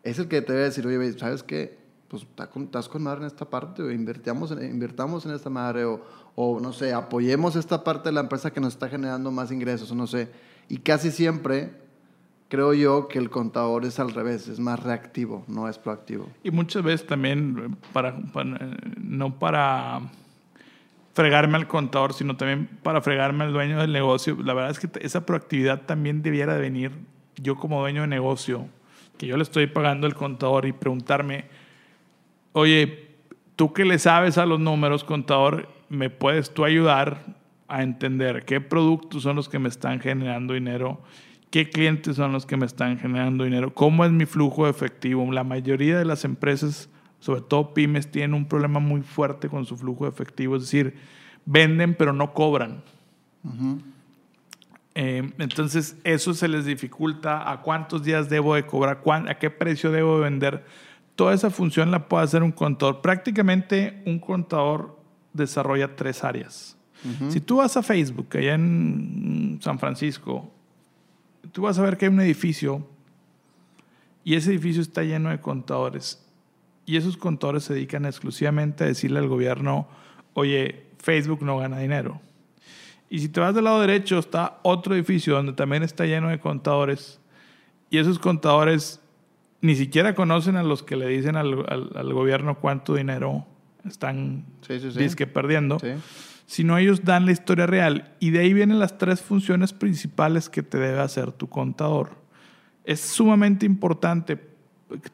es 0.03 0.19
el 0.19 0.29
que 0.29 0.43
te 0.43 0.53
debe 0.53 0.65
decir, 0.67 0.87
oye, 0.87 1.19
¿sabes 1.19 1.43
qué? 1.43 1.79
Pues 2.09 2.27
estás 2.57 2.89
con 2.89 3.03
madre 3.03 3.21
en 3.21 3.27
esta 3.27 3.45
parte, 3.49 3.83
o 3.83 3.91
invirtamos 3.91 4.51
en, 4.53 4.83
esta 5.33 5.51
madre, 5.51 5.85
o, 5.85 6.61
no 6.61 6.73
sé, 6.73 6.93
apoyemos 6.93 7.57
esta 7.57 7.83
parte 7.85 8.11
de 8.11 8.13
la 8.13 8.21
empresa 8.21 8.51
que 8.51 8.61
nos 8.61 8.75
está 8.75 8.89
generando 8.89 9.31
más 9.31 9.51
ingresos, 9.51 9.91
o 9.91 9.95
no 9.95 10.07
sé. 10.07 10.31
Y 10.69 10.79
casi 10.79 11.11
siempre 11.11 11.73
creo 12.49 12.73
yo 12.75 13.09
que 13.09 13.19
el 13.19 13.29
contador 13.31 13.85
es 13.87 13.99
al 13.99 14.11
revés, 14.13 14.49
es 14.49 14.59
más 14.61 14.83
reactivo, 14.83 15.45
no 15.49 15.69
es 15.69 15.79
proactivo. 15.79 16.29
Y 16.43 16.51
muchas 16.51 16.83
veces 16.83 17.07
también, 17.07 17.59
eh, 17.73 17.77
para, 17.93 18.19
para- 18.33 18.57
eh, 18.57 18.77
no 19.03 19.39
para 19.39 20.01
fregarme 21.19 21.57
al 21.57 21.67
contador, 21.67 22.13
sino 22.13 22.37
también 22.37 22.69
para 22.85 23.01
fregarme 23.01 23.43
al 23.43 23.53
dueño 23.53 23.81
del 23.81 23.93
negocio. 23.93 24.37
La 24.41 24.55
verdad 24.55 24.71
es 24.71 24.79
que 24.79 24.89
esa 25.05 25.27
proactividad 25.27 25.83
también 25.83 26.23
debiera 26.23 26.55
de 26.55 26.61
venir 26.61 26.93
yo 27.35 27.57
como 27.57 27.81
dueño 27.81 28.03
de 28.03 28.07
negocio, 28.07 28.69
que 29.17 29.27
yo 29.27 29.37
le 29.37 29.43
estoy 29.43 29.67
pagando 29.67 30.07
al 30.07 30.15
contador 30.15 30.65
y 30.65 30.71
preguntarme, 30.71 31.47
oye, 32.53 33.09
tú 33.57 33.73
que 33.73 33.85
le 33.85 33.99
sabes 33.99 34.39
a 34.39 34.47
los 34.47 34.61
números, 34.61 35.03
contador, 35.03 35.69
¿me 35.89 36.09
puedes 36.09 36.55
tú 36.55 36.65
ayudar 36.65 37.19
a 37.67 37.83
entender 37.83 38.45
qué 38.45 38.61
productos 38.61 39.25
son 39.25 39.35
los 39.35 39.49
que 39.49 39.59
me 39.59 39.69
están 39.69 39.99
generando 39.99 40.55
dinero? 40.55 41.03
qué 41.51 41.71
clientes 41.71 42.15
son 42.15 42.31
los 42.31 42.45
que 42.45 42.59
me 42.59 42.67
están 42.67 42.99
generando 42.99 43.43
dinero, 43.43 43.73
cómo 43.73 44.05
es 44.05 44.13
mi 44.13 44.27
flujo 44.27 44.67
de 44.67 44.71
efectivo. 44.71 45.33
La 45.33 45.45
mayoría 45.45 45.99
de 45.99 46.05
las 46.05 46.27
empresas, 46.27 46.91
sobre 47.21 47.41
todo 47.41 47.75
pymes, 47.75 48.11
tienen 48.11 48.35
un 48.35 48.47
problema 48.47 48.81
muy 48.81 49.03
fuerte 49.03 49.49
con 49.49 49.67
su 49.67 49.77
flujo 49.77 50.05
de 50.05 50.11
efectivo, 50.11 50.57
es 50.57 50.63
decir, 50.63 50.95
venden 51.45 51.95
pero 51.95 52.13
no 52.13 52.33
cobran. 52.33 52.83
Eh, 54.95 55.33
entonces 55.39 55.97
eso 56.05 56.35
se 56.35 56.49
les 56.49 56.65
dificulta 56.65 57.51
a 57.51 57.63
cuántos 57.63 58.03
días 58.03 58.29
debo 58.29 58.55
de 58.55 58.67
cobrar, 58.67 59.03
a 59.29 59.39
qué 59.39 59.51
precio 59.51 59.91
debo 59.91 60.17
de 60.17 60.25
vender. 60.25 60.65
Toda 61.15 61.35
esa 61.35 61.51
función 61.51 61.91
la 61.91 62.09
puede 62.09 62.25
hacer 62.25 62.43
un 62.43 62.53
contador. 62.53 63.01
Prácticamente 63.01 64.03
un 64.07 64.19
contador 64.19 64.99
desarrolla 65.33 65.97
tres 65.97 66.25
áreas. 66.25 66.77
Si 67.29 67.41
tú 67.41 67.59
vas 67.59 67.77
a 67.77 67.83
Facebook, 67.85 68.27
allá 68.37 68.55
en 68.55 69.61
San 69.63 69.79
Francisco, 69.79 70.51
tú 71.53 71.63
vas 71.63 71.79
a 71.79 71.83
ver 71.83 71.97
que 71.97 72.07
hay 72.07 72.13
un 72.13 72.21
edificio 72.21 72.85
y 74.25 74.35
ese 74.35 74.51
edificio 74.51 74.83
está 74.83 75.05
lleno 75.05 75.31
de 75.31 75.41
contadores. 75.41 76.28
Y 76.89 76.97
esos 76.97 77.19
contadores 77.19 77.65
se 77.65 77.75
dedican 77.75 78.07
exclusivamente 78.07 78.83
a 78.83 78.87
decirle 78.87 79.19
al 79.19 79.29
gobierno, 79.29 79.87
oye, 80.33 80.87
Facebook 80.97 81.43
no 81.43 81.59
gana 81.59 81.79
dinero. 81.81 82.19
Y 83.11 83.19
si 83.19 83.29
te 83.29 83.41
vas 83.41 83.55
del 83.55 83.65
lado 83.65 83.83
derecho, 83.83 84.19
está 84.19 84.59
otro 84.63 84.95
edificio 84.95 85.35
donde 85.35 85.53
también 85.53 85.83
está 85.83 86.07
lleno 86.07 86.31
de 86.31 86.41
contadores. 86.41 87.21
Y 87.91 87.99
esos 87.99 88.19
contadores 88.19 89.03
ni 89.61 89.77
siquiera 89.77 90.15
conocen 90.15 90.57
a 90.57 90.63
los 90.63 90.83
que 90.83 90.97
le 90.97 91.09
dicen 91.09 91.37
al, 91.37 91.67
al, 91.69 92.15
gobierno 92.15 92.59
cuánto 92.59 92.95
dinero 92.95 93.47
están 93.87 94.47
sí, 94.67 95.27
perdiendo. 95.27 95.77
Sino 96.47 96.79
ellos 96.79 97.05
dan 97.05 97.27
la 97.27 97.33
historia 97.33 97.67
real. 97.67 98.15
Y 98.19 98.31
de 98.31 98.39
ahí 98.39 98.55
vienen 98.55 98.79
las 98.79 98.97
tres 98.97 99.21
funciones 99.21 99.75
principales 99.75 100.49
que 100.49 100.63
te 100.63 100.79
debe 100.79 101.01
hacer 101.01 101.33
tu 101.33 101.51
contador. 101.51 102.13
Es 102.85 103.01
sumamente 103.03 103.67
importante 103.67 104.49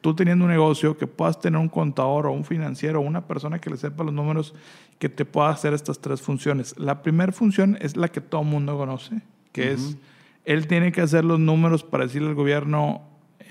tú 0.01 0.15
teniendo 0.15 0.45
un 0.45 0.51
negocio 0.51 0.97
que 0.97 1.07
puedas 1.07 1.39
tener 1.39 1.59
un 1.59 1.69
contador 1.69 2.27
o 2.27 2.31
un 2.31 2.45
financiero 2.45 2.99
o 2.99 3.03
una 3.03 3.27
persona 3.27 3.59
que 3.59 3.69
le 3.69 3.77
sepa 3.77 4.03
los 4.03 4.13
números 4.13 4.53
que 4.99 5.09
te 5.09 5.25
pueda 5.25 5.49
hacer 5.49 5.73
estas 5.73 5.99
tres 5.99 6.21
funciones. 6.21 6.77
La 6.77 7.01
primera 7.01 7.31
función 7.31 7.77
es 7.81 7.97
la 7.97 8.07
que 8.07 8.21
todo 8.21 8.41
el 8.41 8.47
mundo 8.47 8.77
conoce, 8.77 9.21
que 9.51 9.73
es, 9.73 9.97
él 10.45 10.67
tiene 10.67 10.91
que 10.91 11.01
hacer 11.01 11.25
los 11.25 11.39
números 11.39 11.83
para 11.83 12.05
decirle 12.05 12.29
al 12.29 12.35
gobierno, 12.35 13.01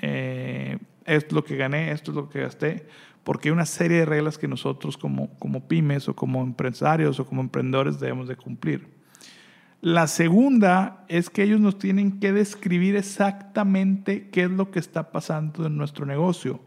eh, 0.01 0.79
esto 1.05 1.29
es 1.29 1.33
lo 1.33 1.45
que 1.45 1.57
gané, 1.57 1.93
esto 1.93 2.11
es 2.11 2.17
lo 2.17 2.29
que 2.29 2.41
gasté, 2.41 2.87
porque 3.23 3.49
hay 3.49 3.53
una 3.53 3.67
serie 3.67 3.99
de 3.99 4.07
reglas 4.07 4.39
que 4.39 4.49
nosotros 4.49 4.97
como, 4.97 5.31
como 5.39 5.67
pymes 5.67 6.09
o 6.09 6.15
como 6.15 6.43
empresarios 6.43 7.21
o 7.21 7.27
como 7.27 7.43
emprendedores 7.43 8.01
debemos 8.01 8.29
de 8.29 8.37
cumplir. 8.37 8.94
La 9.85 10.07
segunda 10.07 11.05
es 11.09 11.29
que 11.29 11.43
ellos 11.43 11.61
nos 11.61 11.79
tienen 11.79 12.19
que 12.19 12.33
describir 12.33 12.97
exactamente 12.97 14.31
qué 14.31 14.45
es 14.45 14.51
lo 14.51 14.71
que 14.71 14.79
está 14.79 15.13
pasando 15.13 15.67
en 15.67 15.77
nuestro 15.77 16.07
negocio 16.07 16.61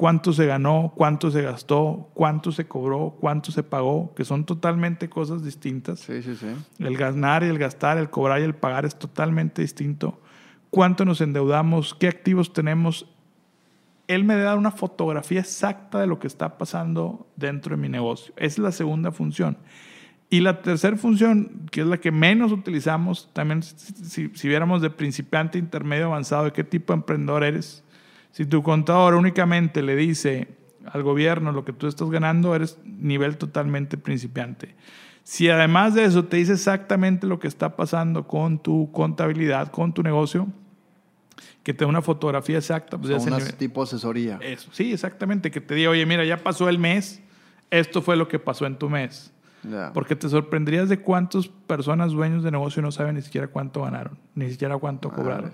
cuánto 0.00 0.32
se 0.32 0.46
ganó, 0.46 0.94
cuánto 0.96 1.30
se 1.30 1.42
gastó, 1.42 2.10
cuánto 2.14 2.52
se 2.52 2.66
cobró, 2.66 3.18
cuánto 3.20 3.52
se 3.52 3.62
pagó, 3.62 4.14
que 4.14 4.24
son 4.24 4.46
totalmente 4.46 5.10
cosas 5.10 5.44
distintas. 5.44 6.00
Sí, 6.00 6.22
sí, 6.22 6.36
sí. 6.36 6.46
El 6.78 6.96
ganar 6.96 7.42
y 7.42 7.48
el 7.48 7.58
gastar, 7.58 7.98
el 7.98 8.08
cobrar 8.08 8.40
y 8.40 8.44
el 8.44 8.54
pagar 8.54 8.86
es 8.86 8.98
totalmente 8.98 9.60
distinto. 9.60 10.18
Cuánto 10.70 11.04
nos 11.04 11.20
endeudamos, 11.20 11.92
qué 11.92 12.08
activos 12.08 12.54
tenemos. 12.54 13.10
Él 14.06 14.24
me 14.24 14.32
debe 14.32 14.46
dar 14.46 14.56
una 14.56 14.70
fotografía 14.70 15.40
exacta 15.40 16.00
de 16.00 16.06
lo 16.06 16.18
que 16.18 16.28
está 16.28 16.56
pasando 16.56 17.26
dentro 17.36 17.76
de 17.76 17.82
mi 17.82 17.90
negocio. 17.90 18.32
Esa 18.38 18.46
es 18.46 18.58
la 18.58 18.72
segunda 18.72 19.12
función. 19.12 19.58
Y 20.30 20.40
la 20.40 20.62
tercera 20.62 20.96
función, 20.96 21.66
que 21.72 21.80
es 21.80 21.86
la 21.88 21.98
que 21.98 22.12
menos 22.12 22.52
utilizamos, 22.52 23.28
también 23.32 23.64
si, 23.64 24.30
si 24.32 24.48
viéramos 24.48 24.80
de 24.80 24.88
principiante, 24.88 25.58
intermedio, 25.58 26.06
avanzado, 26.06 26.44
de 26.44 26.52
qué 26.52 26.62
tipo 26.62 26.92
de 26.92 26.98
emprendedor 26.98 27.42
eres, 27.42 27.82
si 28.30 28.46
tu 28.46 28.62
contador 28.62 29.16
únicamente 29.16 29.82
le 29.82 29.96
dice 29.96 30.48
al 30.86 31.02
gobierno 31.02 31.50
lo 31.52 31.64
que 31.64 31.72
tú 31.72 31.88
estás 31.88 32.10
ganando, 32.10 32.54
eres 32.54 32.78
nivel 32.84 33.36
totalmente 33.36 33.98
principiante. 33.98 34.76
Si 35.24 35.48
además 35.48 35.94
de 35.94 36.04
eso 36.04 36.24
te 36.24 36.38
dice 36.38 36.52
exactamente 36.54 37.26
lo 37.26 37.38
que 37.38 37.48
está 37.48 37.76
pasando 37.76 38.26
con 38.26 38.58
tu 38.58 38.90
contabilidad, 38.92 39.70
con 39.70 39.92
tu 39.92 40.02
negocio, 40.02 40.48
que 41.62 41.74
te 41.74 41.84
dé 41.84 41.88
una 41.88 42.02
fotografía 42.02 42.58
exacta. 42.58 42.98
Pues 42.98 43.24
un 43.26 43.38
tipo 43.58 43.82
asesoría. 43.82 44.38
Eso, 44.40 44.70
sí, 44.72 44.92
exactamente. 44.92 45.50
Que 45.50 45.60
te 45.60 45.74
diga, 45.74 45.90
oye, 45.90 46.06
mira, 46.06 46.24
ya 46.24 46.38
pasó 46.38 46.68
el 46.68 46.78
mes, 46.78 47.20
esto 47.70 48.00
fue 48.00 48.16
lo 48.16 48.28
que 48.28 48.38
pasó 48.38 48.66
en 48.66 48.76
tu 48.76 48.88
mes. 48.88 49.32
Porque 49.92 50.16
te 50.16 50.28
sorprenderías 50.28 50.88
de 50.88 51.00
cuántas 51.00 51.48
personas 51.48 52.12
dueños 52.12 52.42
de 52.42 52.50
negocio 52.50 52.80
no 52.80 52.90
saben 52.92 53.16
ni 53.16 53.22
siquiera 53.22 53.48
cuánto 53.48 53.82
ganaron, 53.82 54.18
ni 54.34 54.50
siquiera 54.50 54.78
cuánto 54.78 55.10
cobraron. 55.10 55.52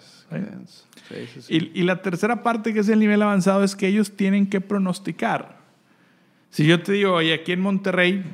Y, 1.48 1.80
y, 1.80 1.82
la 1.82 2.02
tercera 2.02 2.42
parte, 2.42 2.72
que 2.72 2.80
es 2.80 2.88
el 2.88 3.00
nivel 3.00 3.22
avanzado, 3.22 3.64
es 3.64 3.74
que 3.74 3.88
ellos 3.88 4.16
tienen 4.16 4.48
que 4.48 4.60
pronosticar. 4.60 5.56
Si 6.50 6.66
yo 6.66 6.82
te 6.82 6.92
digo, 6.92 7.14
oye, 7.14 7.34
aquí 7.34 7.52
en 7.52 7.60
Monterrey, 7.60 8.24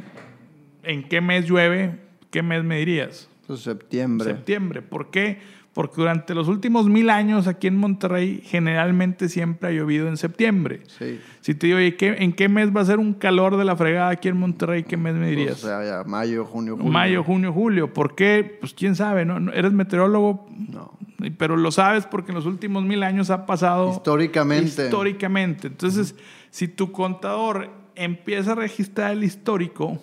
¿en 0.82 1.08
qué 1.08 1.20
mes 1.20 1.46
llueve? 1.46 1.98
¿Qué 2.30 2.42
mes 2.42 2.62
me 2.64 2.78
dirías? 2.78 3.28
Pues 3.52 3.64
septiembre. 3.64 4.30
Septiembre. 4.30 4.80
¿Por 4.80 5.10
qué? 5.10 5.38
porque 5.72 5.96
durante 5.96 6.34
los 6.34 6.48
últimos 6.48 6.86
mil 6.86 7.08
años 7.08 7.46
aquí 7.46 7.66
en 7.66 7.76
Monterrey 7.76 8.42
generalmente 8.44 9.28
siempre 9.28 9.70
ha 9.70 9.72
llovido 9.72 10.08
en 10.08 10.16
septiembre. 10.16 10.82
Sí. 10.98 11.18
Si 11.40 11.54
te 11.54 11.66
digo, 11.66 11.78
¿en 11.78 12.32
qué 12.34 12.48
mes 12.48 12.74
va 12.76 12.82
a 12.82 12.84
ser 12.84 12.98
un 12.98 13.14
calor 13.14 13.56
de 13.56 13.64
la 13.64 13.74
fregada 13.74 14.10
aquí 14.10 14.28
en 14.28 14.36
Monterrey? 14.36 14.84
¿Qué 14.84 14.96
mes 14.96 15.14
me 15.14 15.28
dirías? 15.28 15.64
o 15.64 15.66
sea, 15.66 15.84
ya, 15.84 16.04
mayo, 16.04 16.44
junio, 16.44 16.76
julio. 16.76 16.92
Mayo, 16.92 17.24
junio, 17.24 17.52
julio. 17.52 17.92
¿Por 17.92 18.14
qué? 18.14 18.58
Pues 18.60 18.74
quién 18.74 18.96
sabe, 18.96 19.24
¿no? 19.24 19.50
¿Eres 19.52 19.72
meteorólogo? 19.72 20.46
No. 20.70 20.98
Pero 21.38 21.56
lo 21.56 21.70
sabes 21.70 22.04
porque 22.04 22.32
en 22.32 22.36
los 22.36 22.46
últimos 22.46 22.84
mil 22.84 23.02
años 23.02 23.30
ha 23.30 23.46
pasado... 23.46 23.92
Históricamente. 23.92 24.84
Históricamente. 24.84 25.68
Entonces, 25.68 26.14
si 26.50 26.68
tu 26.68 26.92
contador 26.92 27.70
empieza 27.94 28.52
a 28.52 28.54
registrar 28.56 29.12
el 29.12 29.24
histórico, 29.24 30.02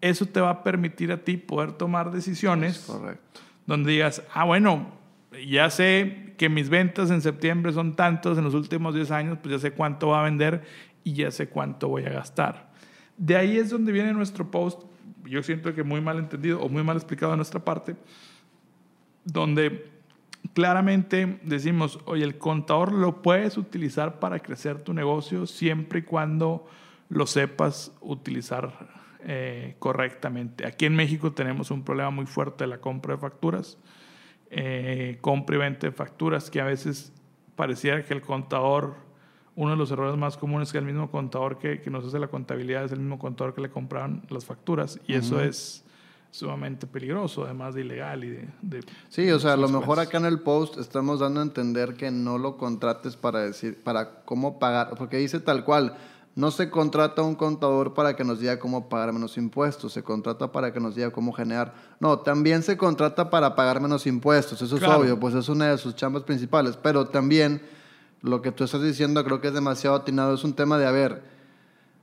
eso 0.00 0.26
te 0.26 0.40
va 0.40 0.50
a 0.50 0.62
permitir 0.62 1.12
a 1.12 1.18
ti 1.18 1.36
poder 1.36 1.72
tomar 1.72 2.10
decisiones. 2.10 2.80
correcto 2.86 3.40
donde 3.70 3.92
digas, 3.92 4.24
ah, 4.34 4.44
bueno, 4.44 4.90
ya 5.46 5.70
sé 5.70 6.34
que 6.36 6.48
mis 6.48 6.68
ventas 6.68 7.08
en 7.12 7.22
septiembre 7.22 7.72
son 7.72 7.94
tantos 7.94 8.36
en 8.36 8.42
los 8.42 8.54
últimos 8.54 8.96
10 8.96 9.12
años, 9.12 9.38
pues 9.40 9.52
ya 9.52 9.58
sé 9.60 9.70
cuánto 9.70 10.08
va 10.08 10.20
a 10.20 10.24
vender 10.24 10.62
y 11.04 11.12
ya 11.12 11.30
sé 11.30 11.48
cuánto 11.48 11.86
voy 11.86 12.04
a 12.04 12.10
gastar. 12.10 12.72
De 13.16 13.36
ahí 13.36 13.58
es 13.58 13.70
donde 13.70 13.92
viene 13.92 14.12
nuestro 14.12 14.50
post, 14.50 14.82
yo 15.24 15.40
siento 15.44 15.72
que 15.72 15.84
muy 15.84 16.00
mal 16.00 16.18
entendido 16.18 16.60
o 16.60 16.68
muy 16.68 16.82
mal 16.82 16.96
explicado 16.96 17.30
de 17.30 17.36
nuestra 17.36 17.64
parte, 17.64 17.94
donde 19.24 19.88
claramente 20.52 21.38
decimos, 21.44 22.00
oye, 22.06 22.24
el 22.24 22.38
contador 22.38 22.92
lo 22.92 23.22
puedes 23.22 23.56
utilizar 23.56 24.18
para 24.18 24.40
crecer 24.40 24.82
tu 24.82 24.92
negocio 24.92 25.46
siempre 25.46 26.00
y 26.00 26.02
cuando 26.02 26.66
lo 27.10 27.26
sepas 27.26 27.92
utilizar 28.00 28.88
eh, 29.24 29.76
correctamente. 29.78 30.66
Aquí 30.66 30.86
en 30.86 30.96
México 30.96 31.32
tenemos 31.32 31.70
un 31.70 31.84
problema 31.84 32.10
muy 32.10 32.24
fuerte 32.24 32.64
de 32.64 32.68
la 32.68 32.78
compra 32.78 33.14
de 33.14 33.20
facturas, 33.20 33.76
eh, 34.50 35.18
compra 35.20 35.56
y 35.56 35.58
venta 35.58 35.86
de 35.86 35.92
facturas, 35.92 36.50
que 36.50 36.60
a 36.60 36.64
veces 36.64 37.12
pareciera 37.56 38.02
que 38.04 38.14
el 38.14 38.22
contador, 38.22 38.94
uno 39.56 39.72
de 39.72 39.76
los 39.76 39.90
errores 39.90 40.16
más 40.16 40.36
comunes 40.36 40.68
es 40.68 40.72
que 40.72 40.78
el 40.78 40.86
mismo 40.86 41.10
contador 41.10 41.58
que, 41.58 41.80
que 41.80 41.90
nos 41.90 42.06
hace 42.06 42.18
la 42.18 42.28
contabilidad 42.28 42.84
es 42.84 42.92
el 42.92 43.00
mismo 43.00 43.18
contador 43.18 43.54
que 43.54 43.60
le 43.60 43.70
compraron 43.70 44.22
las 44.30 44.44
facturas, 44.44 44.98
y 45.06 45.14
eso 45.14 45.40
es 45.40 45.84
sumamente 46.30 46.86
peligroso, 46.86 47.44
además 47.44 47.74
de 47.74 47.80
ilegal 47.80 48.22
y 48.22 48.30
de... 48.30 48.84
sí, 49.08 49.28
o 49.32 49.40
sea, 49.40 49.54
a 49.54 49.56
lo 49.56 49.68
mejor 49.68 49.98
acá 49.98 50.18
en 50.18 50.26
el 50.26 50.38
post 50.38 50.78
estamos 50.78 51.18
dando 51.18 51.40
a 51.40 51.42
entender 51.42 51.94
que 51.94 52.12
no 52.12 52.38
lo 52.38 52.56
contrates 52.56 53.16
para 53.16 53.40
decir, 53.40 53.82
para 53.82 54.22
cómo 54.22 54.60
pagar, 54.60 54.90
porque 54.96 55.16
dice 55.16 55.40
tal 55.40 55.64
cual, 55.64 55.96
no 56.36 56.50
se 56.50 56.70
contrata 56.70 57.22
un 57.22 57.34
contador 57.34 57.92
para 57.94 58.14
que 58.14 58.24
nos 58.24 58.40
diga 58.40 58.58
cómo 58.58 58.88
pagar 58.88 59.12
menos 59.12 59.36
impuestos, 59.36 59.92
se 59.92 60.02
contrata 60.02 60.52
para 60.52 60.72
que 60.72 60.80
nos 60.80 60.94
diga 60.94 61.10
cómo 61.10 61.32
generar. 61.32 61.74
No, 61.98 62.20
también 62.20 62.62
se 62.62 62.76
contrata 62.76 63.30
para 63.30 63.56
pagar 63.56 63.80
menos 63.80 64.06
impuestos, 64.06 64.62
eso 64.62 64.76
es 64.76 64.82
obvio, 64.82 65.18
pues 65.18 65.34
es 65.34 65.48
una 65.48 65.70
de 65.70 65.78
sus 65.78 65.96
chambas 65.96 66.22
principales, 66.22 66.76
pero 66.76 67.08
también 67.08 67.62
lo 68.22 68.42
que 68.42 68.52
tú 68.52 68.64
estás 68.64 68.82
diciendo 68.82 69.24
creo 69.24 69.40
que 69.40 69.48
es 69.48 69.54
demasiado 69.54 69.96
atinado, 69.96 70.34
es 70.34 70.44
un 70.44 70.54
tema 70.54 70.78
de, 70.78 70.86
a 70.86 70.92
ver, 70.92 71.22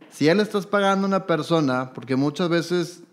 si 0.10 0.27
él 0.27 0.39
estás 0.39 0.65
pagando 0.65 1.05
a 1.05 1.10
una 1.10 1.25
persona, 1.25 1.93
porque 1.93 2.15
muchas 2.15 2.50
veces 2.50 3.03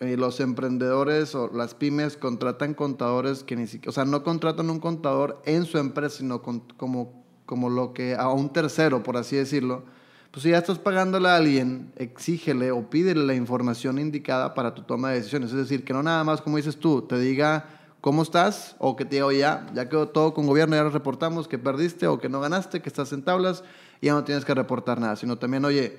eh, 0.00 0.16
los 0.16 0.40
emprendedores 0.40 1.34
o 1.34 1.50
las 1.52 1.74
pymes 1.74 2.16
contratan 2.16 2.74
contadores 2.74 3.44
que 3.44 3.56
ni 3.56 3.66
siquiera, 3.66 3.90
o 3.90 3.92
sea, 3.92 4.04
no 4.04 4.22
contratan 4.22 4.68
un 4.68 4.80
contador 4.80 5.40
en 5.46 5.64
su 5.64 5.78
empresa, 5.78 6.18
sino 6.18 6.42
como, 6.42 7.24
como 7.46 7.70
lo 7.70 7.94
que 7.94 8.14
a 8.14 8.28
un 8.28 8.52
tercero, 8.52 9.02
por 9.02 9.16
así 9.16 9.36
decirlo 9.36 9.96
pues 10.30 10.42
si 10.42 10.50
ya 10.50 10.58
estás 10.58 10.78
pagándole 10.78 11.28
a 11.28 11.36
alguien, 11.36 11.90
exígele 11.96 12.70
o 12.70 12.90
pídele 12.90 13.24
la 13.24 13.34
información 13.34 13.98
indicada 13.98 14.54
para 14.54 14.74
tu 14.74 14.82
toma 14.82 15.10
de 15.10 15.16
decisiones. 15.16 15.50
Es 15.50 15.56
decir, 15.56 15.84
que 15.84 15.92
no 15.92 16.02
nada 16.02 16.22
más, 16.24 16.42
como 16.42 16.58
dices 16.58 16.76
tú, 16.76 17.02
te 17.02 17.18
diga 17.18 17.66
cómo 18.00 18.22
estás 18.22 18.76
o 18.78 18.94
que 18.94 19.04
te 19.04 19.16
diga, 19.16 19.26
oye, 19.26 19.38
ya, 19.38 19.66
ya 19.74 19.88
quedó 19.88 20.08
todo 20.08 20.34
con 20.34 20.46
gobierno, 20.46 20.76
ya 20.76 20.84
reportamos 20.84 21.48
que 21.48 21.58
perdiste 21.58 22.06
o 22.06 22.18
que 22.18 22.28
no 22.28 22.40
ganaste, 22.40 22.82
que 22.82 22.88
estás 22.88 23.12
en 23.12 23.22
tablas 23.22 23.64
y 24.00 24.06
ya 24.06 24.12
no 24.12 24.24
tienes 24.24 24.44
que 24.44 24.54
reportar 24.54 25.00
nada, 25.00 25.16
sino 25.16 25.38
también, 25.38 25.64
oye, 25.64 25.98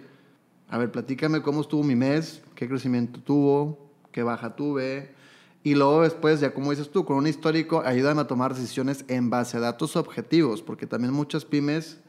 a 0.69 0.77
ver, 0.77 0.91
platícame 0.91 1.41
cómo 1.41 1.61
estuvo 1.61 1.83
mi 1.83 1.95
mes, 1.95 2.41
qué 2.53 2.69
crecimiento 2.69 3.19
tuvo, 3.21 3.89
qué 4.11 4.21
baja 4.23 4.55
tuve, 4.55 5.15
Y 5.61 5.75
luego 5.75 6.03
después, 6.03 6.39
ya 6.39 6.53
como 6.53 6.69
dices 6.69 6.89
tú, 6.89 7.03
con 7.03 7.17
un 7.17 7.27
histórico, 7.27 7.81
ayúdame 7.85 8.21
a 8.21 8.27
tomar 8.27 8.53
decisiones 8.53 9.03
en 9.09 9.29
base 9.29 9.57
a 9.57 9.59
datos 9.59 9.97
objetivos, 9.97 10.61
porque 10.61 10.87
también 10.87 11.13
muchas 11.13 11.43
pymes 11.43 11.99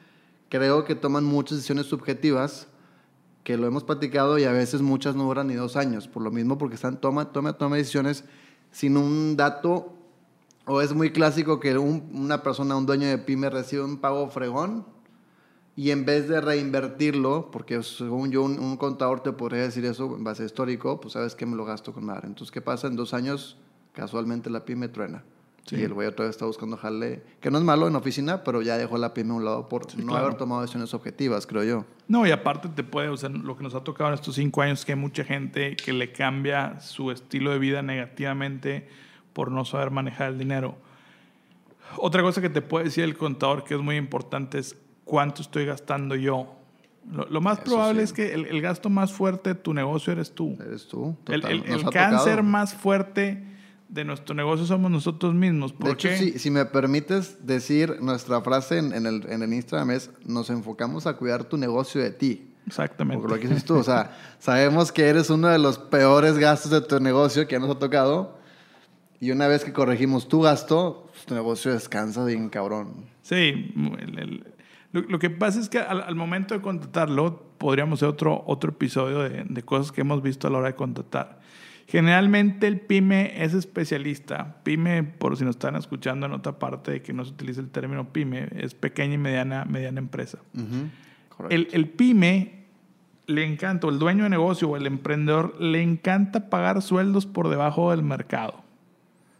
creo 0.50 0.84
que 0.84 0.94
toman 0.94 1.24
muchas 1.24 1.58
decisiones 1.58 1.86
subjetivas, 1.86 2.66
que 3.42 3.56
lo 3.56 3.66
hemos 3.66 3.84
platicado 3.84 4.38
y 4.38 4.44
a 4.44 4.52
veces 4.52 4.82
muchas 4.82 5.14
no 5.16 5.24
duran 5.24 5.46
ni 5.46 5.54
dos 5.54 5.76
años, 5.76 6.06
por 6.08 6.22
lo 6.22 6.30
mismo 6.30 6.58
porque 6.58 6.74
están 6.74 7.00
toma, 7.00 7.32
toma, 7.32 7.54
toma 7.54 7.76
decisiones 7.76 8.24
sin 8.70 8.98
un 8.98 9.36
dato, 9.36 9.94
o 10.66 10.82
es 10.82 10.92
muy 10.92 11.10
clásico 11.10 11.58
que 11.58 11.78
una 11.78 12.42
persona, 12.42 12.76
un 12.76 12.84
dueño 12.84 13.08
de 13.08 13.16
pyme 13.16 13.48
recibe 13.48 13.82
un 13.82 13.96
pago 13.96 14.28
fregón 14.28 14.84
y 15.74 15.90
en 15.92 16.04
vez 16.04 16.28
de 16.28 16.40
reinvertirlo, 16.40 17.50
porque 17.50 17.82
según 17.82 18.30
yo 18.30 18.42
un, 18.42 18.76
contador 18.76 19.20
te 19.22 19.32
podría 19.32 19.62
decir 19.62 19.84
eso 19.86 20.14
en 20.14 20.24
base 20.24 20.44
histórico, 20.44 21.00
pues 21.00 21.14
sabes 21.14 21.34
que 21.34 21.46
me 21.46 21.56
lo 21.56 21.64
gasto 21.64 21.94
con 21.94 22.04
madre. 22.04 22.26
Entonces, 22.26 22.52
¿qué 22.52 22.60
pasa? 22.60 22.86
En 22.86 22.96
dos 22.96 23.14
años, 23.14 23.56
casualmente 23.94 24.50
la 24.50 24.64
pyme 24.64 24.88
truena. 24.88 25.24
Y 25.70 25.82
el 25.82 25.94
güey 25.94 26.08
otra 26.08 26.24
vez 26.24 26.34
está 26.34 26.46
buscando 26.46 26.76
jale, 26.76 27.22
que 27.40 27.50
no 27.50 27.58
es 27.58 27.64
malo 27.64 27.86
en 27.86 27.94
oficina, 27.94 28.42
pero 28.42 28.62
ya 28.62 28.76
dejó 28.76 28.98
la 28.98 29.14
pyme 29.14 29.30
a 29.30 29.34
un 29.34 29.44
lado 29.44 29.68
por 29.68 29.94
no 29.98 30.16
haber 30.16 30.34
tomado 30.34 30.62
decisiones 30.62 30.92
objetivas, 30.94 31.46
creo 31.46 31.62
yo. 31.62 31.84
No, 32.08 32.26
y 32.26 32.30
aparte 32.32 32.68
te 32.68 32.82
puede, 32.82 33.08
o 33.08 33.16
sea, 33.16 33.28
lo 33.28 33.56
que 33.56 33.62
nos 33.62 33.74
ha 33.74 33.84
tocado 33.84 34.08
en 34.10 34.14
estos 34.14 34.34
cinco 34.34 34.62
años 34.62 34.80
es 34.80 34.84
que 34.84 34.92
hay 34.92 34.98
mucha 34.98 35.24
gente 35.24 35.76
que 35.76 35.92
le 35.92 36.12
cambia 36.12 36.80
su 36.80 37.10
estilo 37.10 37.52
de 37.52 37.58
vida 37.58 37.82
negativamente 37.82 38.88
por 39.32 39.50
no 39.52 39.64
saber 39.64 39.90
manejar 39.90 40.32
el 40.32 40.38
dinero. 40.38 40.76
Otra 41.96 42.22
cosa 42.22 42.40
que 42.40 42.50
te 42.50 42.62
puede 42.62 42.86
decir 42.86 43.04
el 43.04 43.16
contador 43.16 43.64
que 43.64 43.74
es 43.74 43.80
muy 43.80 43.96
importante 43.96 44.58
es 44.58 44.76
cuánto 45.04 45.42
estoy 45.42 45.66
gastando 45.66 46.14
yo. 46.16 46.56
Lo, 47.30 47.40
más 47.40 47.60
probable 47.60 48.02
es 48.02 48.12
que 48.12 48.34
el, 48.34 48.60
gasto 48.60 48.90
más 48.90 49.12
fuerte 49.12 49.50
de 49.50 49.54
tu 49.54 49.72
negocio 49.72 50.12
eres 50.12 50.32
tú. 50.32 50.56
Eres 50.60 50.86
tú. 50.86 51.16
El, 51.28 51.44
el 51.44 51.84
cáncer 51.90 52.42
más 52.42 52.74
fuerte 52.74 53.49
de 53.90 54.04
nuestro 54.04 54.34
negocio 54.34 54.66
somos 54.66 54.90
nosotros 54.90 55.34
mismos. 55.34 55.72
¿Por 55.72 55.86
de 55.86 55.92
hecho, 55.92 56.08
si, 56.16 56.38
si, 56.38 56.50
me 56.50 56.64
permites 56.64 57.44
decir, 57.44 57.96
nuestra 58.00 58.40
frase 58.40 58.78
en, 58.78 58.92
en, 58.92 59.06
el, 59.06 59.26
en 59.28 59.42
el 59.42 59.52
Instagram 59.52 59.90
es, 59.90 60.10
nos 60.24 60.48
enfocamos 60.48 61.06
a 61.06 61.14
cuidar 61.14 61.44
tu 61.44 61.56
negocio 61.56 62.00
de 62.00 62.10
ti. 62.10 62.54
Exactamente. 62.66 63.20
Porque 63.20 63.34
lo 63.34 63.40
que 63.40 63.48
dices 63.48 63.64
tú, 63.64 63.76
o 63.76 63.82
sea, 63.82 64.16
sabemos 64.38 64.92
que 64.92 65.08
eres 65.08 65.28
uno 65.28 65.48
de 65.48 65.58
los 65.58 65.78
peores 65.78 66.38
gastos 66.38 66.70
de 66.70 66.80
tu 66.80 67.00
negocio 67.00 67.48
que 67.48 67.58
nos 67.58 67.68
ha 67.70 67.78
tocado. 67.78 68.38
Y 69.18 69.32
una 69.32 69.48
vez 69.48 69.64
que 69.64 69.72
corregimos 69.72 70.28
tu 70.28 70.40
gasto, 70.40 71.08
pues, 71.10 71.26
tu 71.26 71.34
negocio 71.34 71.72
descansa 71.72 72.24
bien 72.24 72.48
cabrón. 72.48 73.06
Sí, 73.22 73.74
lo, 74.92 75.18
que 75.18 75.30
pasa 75.30 75.60
es 75.60 75.68
que 75.68 75.78
al, 75.78 76.14
momento 76.14 76.54
de 76.54 76.60
contratarlo, 76.60 77.42
podríamos 77.58 77.98
hacer 77.98 78.08
otro, 78.08 78.42
otro 78.46 78.70
episodio 78.70 79.18
de, 79.20 79.44
de 79.48 79.62
cosas 79.62 79.92
que 79.92 80.00
hemos 80.00 80.22
visto 80.22 80.46
a 80.46 80.50
la 80.50 80.58
hora 80.58 80.68
de 80.68 80.74
contratar. 80.74 81.40
Generalmente 81.90 82.68
el 82.68 82.78
pyme 82.78 83.42
es 83.42 83.52
especialista. 83.52 84.58
Pyme, 84.62 85.02
por 85.02 85.36
si 85.36 85.44
nos 85.44 85.56
están 85.56 85.74
escuchando 85.74 86.26
en 86.26 86.32
otra 86.32 86.56
parte 86.56 86.92
de 86.92 87.02
que 87.02 87.12
no 87.12 87.24
se 87.24 87.32
utiliza 87.32 87.60
el 87.60 87.68
término 87.68 88.12
pyme, 88.12 88.46
es 88.52 88.74
pequeña 88.74 89.14
y 89.14 89.18
mediana, 89.18 89.64
mediana 89.64 89.98
empresa. 89.98 90.38
el, 91.48 91.66
el, 91.72 91.88
pyme 91.88 92.66
le 93.26 93.44
encanta, 93.44 93.88
o 93.88 93.90
el 93.90 93.98
dueño 93.98 94.22
de 94.22 94.30
negocio 94.30 94.68
o 94.68 94.76
el 94.76 94.86
emprendedor 94.86 95.60
le 95.60 95.82
encanta 95.82 96.48
pagar 96.48 96.80
sueldos 96.80 97.26
por 97.26 97.48
debajo 97.48 97.90
del 97.90 98.04
mercado. 98.04 98.62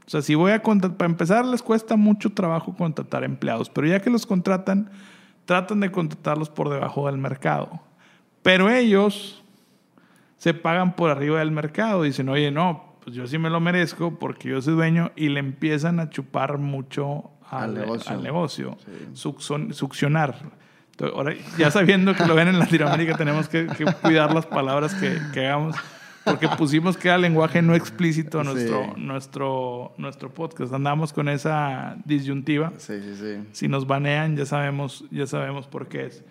O 0.05 0.11
sea, 0.11 0.21
si 0.21 0.35
voy 0.35 0.51
a 0.51 0.61
contratar, 0.61 0.97
para 0.97 1.09
empezar 1.09 1.45
les 1.45 1.63
cuesta 1.63 1.95
mucho 1.95 2.31
trabajo 2.31 2.75
contratar 2.75 3.23
empleados, 3.23 3.71
pero 3.71 3.87
ya 3.87 4.01
que 4.01 4.11
los 4.11 4.27
contratan, 4.27 4.91
tratan 5.45 5.79
de 5.79 5.93
contratarlos 5.93 6.51
por 6.51 6.69
debajo 6.69 7.07
del 7.07 7.19
mercado. 7.19 7.81
Pero 8.43 8.69
ellos 8.71 9.40
se 10.41 10.55
pagan 10.55 10.97
por 10.97 11.11
arriba 11.11 11.39
del 11.41 11.51
mercado. 11.51 12.03
Dicen, 12.03 12.31
oye, 12.31 12.51
no, 12.51 12.97
pues 13.05 13.15
yo 13.15 13.27
sí 13.27 13.37
me 13.37 13.51
lo 13.51 13.61
merezco 13.61 14.19
porque 14.19 14.49
yo 14.49 14.63
soy 14.63 14.73
dueño 14.73 15.13
y 15.15 15.29
le 15.29 15.39
empiezan 15.39 16.01
a 16.01 16.09
chupar 16.09 16.57
mucho 16.57 17.31
al, 17.51 17.75
negocio, 18.23 18.79
succionar. 19.13 20.37
ahora, 21.13 21.35
ya 21.59 21.71
sabiendo 21.71 22.15
que 22.15 22.25
lo 22.25 22.35
ven 22.35 22.49
en 22.49 22.59
Latinoamérica, 22.59 23.19
tenemos 23.19 23.51
que, 23.51 23.67
cuidar 24.01 24.33
las 24.33 24.47
palabras 24.47 24.95
que, 24.95 25.19
que, 25.35 25.47
hagamos 25.47 25.77
porque 26.25 26.49
pusimos 26.49 26.97
que 26.97 27.09
era 27.09 27.19
lenguaje 27.19 27.61
no 27.61 27.75
explícito 27.75 28.43
nuestro, 28.43 28.95
nuestro, 28.97 29.93
nuestro 29.99 30.33
podcast. 30.33 30.73
Andamos 30.73 31.13
con 31.13 31.29
esa 31.29 31.97
disyuntiva. 32.07 32.73
Sí, 32.79 32.95
sí, 33.03 33.15
sí. 33.15 33.49
Si 33.53 33.69
nos 33.69 33.87
banean, 33.87 34.39
ya 34.39 34.47
sabemos, 34.47 35.05
ya 35.11 35.27
sabemos 35.27 35.67
por 35.67 35.89
qué 35.89 36.07
es. 36.07 36.25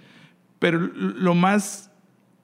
Pero 0.58 0.80
lo 0.80 1.36
más 1.36 1.89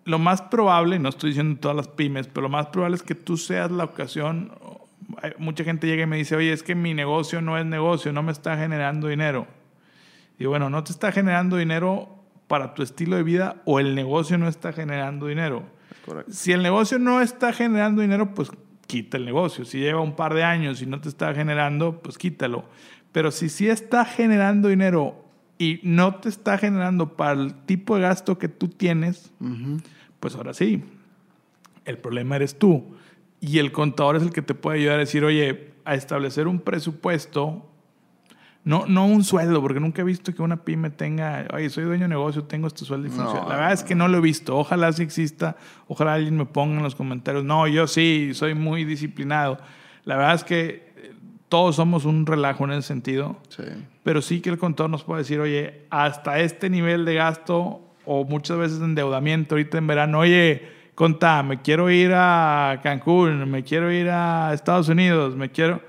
lo 0.06 0.20
más 0.20 0.42
probable, 0.44 1.00
no 1.00 1.10
estoy 1.10 1.32
diciendo 1.32 1.60
todas 1.60 1.76
las 1.76 1.88
pymes, 1.88 2.28
pero 2.28 2.44
lo 2.44 2.50
más 2.50 2.68
probable 2.68 2.96
es 2.96 3.04
que 3.04 3.16
tú 3.16 3.38
seas 3.38 3.72
la 3.72 3.84
ocasión. 3.84 4.52
Mucha 5.38 5.64
gente 5.64 5.88
llega 5.88 6.04
y 6.04 6.08
me 6.08 6.18
dice, 6.18 6.36
oye, 6.36 6.54
es 6.54 6.64
que 6.64 6.76
mi 6.76 6.94
negocio 6.94 7.42
no 7.42 7.58
es 7.58 7.66
negocio, 7.66 8.14
no 8.14 8.24
me 8.24 8.32
está 8.32 8.56
generando 8.56 9.08
dinero. 9.08 9.48
Y 10.38 10.46
bueno, 10.46 10.70
no 10.70 10.84
te 10.84 10.92
está 10.92 11.12
generando 11.12 11.58
dinero 11.58 12.24
para 12.48 12.76
tu 12.76 12.84
estilo 12.84 13.16
de 13.16 13.24
vida 13.24 13.62
o 13.66 13.80
el 13.80 13.96
negocio 13.96 14.38
no 14.38 14.48
está 14.48 14.72
generando 14.74 15.26
dinero. 15.26 15.64
Si 16.30 16.52
el 16.52 16.62
negocio 16.62 17.00
no 17.00 17.20
está 17.22 17.52
generando 17.52 18.02
dinero, 18.02 18.36
pues 18.36 18.52
quita 18.86 19.18
el 19.18 19.26
negocio. 19.26 19.66
Si 19.66 19.80
lleva 19.80 20.02
un 20.02 20.16
par 20.16 20.36
de 20.36 20.44
años 20.44 20.84
y 20.84 20.86
no 20.86 21.02
te 21.02 21.10
está 21.10 21.34
generando, 21.34 22.00
pues 22.00 22.20
quítalo. 22.20 22.66
Pero 23.12 23.32
si 23.32 23.50
sí 23.50 23.70
está 23.70 24.06
generando 24.06 24.68
dinero 24.68 25.25
y 25.58 25.80
no 25.84 26.16
te 26.16 26.30
está 26.30 26.58
generando 26.58 27.16
para 27.16 27.40
el 27.40 27.54
tipo 27.54 27.96
de 27.96 28.02
gasto 28.02 28.38
que 28.38 28.50
tú 28.50 28.68
tienes, 28.68 29.32
pues 30.20 30.36
ahora 30.36 30.54
sí, 30.54 30.84
el 31.86 31.98
problema 31.98 32.36
eres 32.36 32.58
tú. 32.58 32.96
Y 33.40 33.60
el 33.60 33.72
contador 33.72 34.16
es 34.16 34.24
el 34.24 34.32
que 34.32 34.42
te 34.42 34.56
puede 34.56 34.80
ayudar 34.80 34.96
a 34.96 35.00
decir, 35.00 35.24
oye, 35.24 35.74
a 35.86 35.94
establecer 35.96 36.48
un 36.48 36.60
presupuesto, 36.60 37.70
no, 38.64 38.86
no 38.88 39.06
un 39.06 39.24
sueldo, 39.24 39.62
porque 39.62 39.80
nunca 39.80 40.02
he 40.02 40.06
visto 40.06 40.34
que 40.34 40.42
una 40.42 40.64
pyme 40.64 40.90
tenga, 40.90 41.48
oye, 41.54 41.70
soy 41.70 41.84
dueño 41.84 42.04
de 42.04 42.10
negocio, 42.10 42.44
tengo 42.44 42.68
este 42.68 42.84
sueldo 42.84 43.08
y 43.08 43.12
funciona. 43.12 43.48
la 43.48 43.56
verdad 43.56 43.74
es 43.74 43.84
que 43.84 43.94
no 43.94 44.08
lo 44.08 44.18
he 44.18 44.22
visto. 44.22 44.58
Ojalá 44.58 44.92
sí 44.92 45.04
exista, 45.04 45.56
ojalá 45.88 46.16
alguien 46.16 46.36
me 46.36 46.46
ponga 46.46 46.78
en 46.78 46.84
los 46.84 46.96
comentarios, 46.96 47.46
no, 47.46 47.68
yo 47.68 47.86
sí, 47.86 48.32
soy 48.34 48.56
muy 48.56 48.84
disciplinado. 48.84 49.60
La 50.04 50.18
verdad 50.18 50.36
es 50.36 50.44
que 50.44 50.95
todos 51.50 51.76
somos 51.76 52.06
un 52.06 52.26
relajo 52.26 52.66
en 52.66 52.72
ese 52.72 52.88
sentido. 52.88 53.38
Sí. 53.50 53.64
Pero 54.04 54.22
sí 54.22 54.42
que 54.42 54.50
el 54.50 54.58
contador 54.58 54.90
nos 54.90 55.04
puede 55.04 55.22
decir, 55.22 55.40
oye, 55.40 55.86
hasta 55.90 56.40
este 56.40 56.70
nivel 56.70 57.06
de 57.06 57.16
gasto 57.16 57.82
o 58.06 58.24
muchas 58.24 58.58
veces 58.58 58.80
de 58.80 58.86
endeudamiento 58.86 59.56
ahorita 59.56 59.78
en 59.78 59.88
verano, 59.88 60.20
oye, 60.20 60.68
contá, 60.96 61.44
me 61.44 61.62
quiero 61.62 61.90
ir 61.90 62.12
a 62.14 62.80
Cancún, 62.84 63.50
me 63.50 63.64
quiero 63.64 63.92
ir 63.92 64.10
a 64.10 64.54
Estados 64.54 64.90
Unidos, 64.90 65.36
me 65.36 65.50
quiero... 65.50 65.82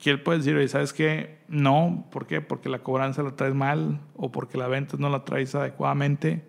Y 0.00 0.10
él 0.10 0.22
puede 0.22 0.38
decir, 0.38 0.54
oye, 0.56 0.68
¿sabes 0.68 0.92
qué? 0.92 1.38
No, 1.48 2.06
¿por 2.10 2.26
qué? 2.26 2.40
Porque 2.40 2.68
la 2.68 2.78
cobranza 2.78 3.22
la 3.22 3.32
traes 3.32 3.54
mal 3.54 4.00
o 4.16 4.30
porque 4.30 4.56
la 4.56 4.68
venta 4.68 4.96
no 4.98 5.10
la 5.10 5.24
traes 5.24 5.54
adecuadamente. 5.54 6.44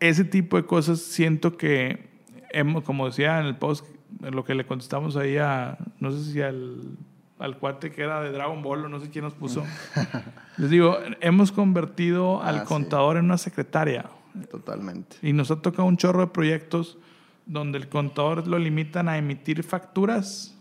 Ese 0.00 0.24
tipo 0.24 0.56
de 0.56 0.66
cosas 0.66 1.00
siento 1.00 1.56
que 1.56 2.08
hemos, 2.50 2.82
como 2.82 3.06
decía 3.06 3.38
en 3.38 3.46
el 3.46 3.56
post, 3.56 3.86
lo 4.20 4.44
que 4.44 4.54
le 4.54 4.66
contestamos 4.66 5.16
ahí 5.16 5.36
a, 5.36 5.78
no 6.00 6.10
sé 6.12 6.32
si 6.32 6.40
al, 6.40 6.96
al 7.38 7.58
cuate 7.58 7.90
que 7.90 8.02
era 8.02 8.20
de 8.20 8.32
Dragon 8.32 8.62
Ball 8.62 8.84
o 8.84 8.88
no 8.88 9.00
sé 9.00 9.10
quién 9.10 9.24
nos 9.24 9.34
puso. 9.34 9.64
Les 10.56 10.70
digo, 10.70 10.98
hemos 11.20 11.52
convertido 11.52 12.42
al 12.42 12.60
ah, 12.60 12.64
contador 12.64 13.16
en 13.16 13.26
una 13.26 13.38
secretaria. 13.38 14.06
Totalmente. 14.50 15.16
Y 15.22 15.32
nos 15.32 15.50
ha 15.50 15.56
tocado 15.56 15.86
un 15.86 15.96
chorro 15.96 16.20
de 16.20 16.26
proyectos 16.28 16.98
donde 17.46 17.78
el 17.78 17.88
contador 17.88 18.46
lo 18.46 18.58
limitan 18.58 19.08
a 19.08 19.16
emitir 19.16 19.62
facturas, 19.62 20.54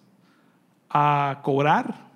a 0.89 1.41
cobrar 1.43 2.07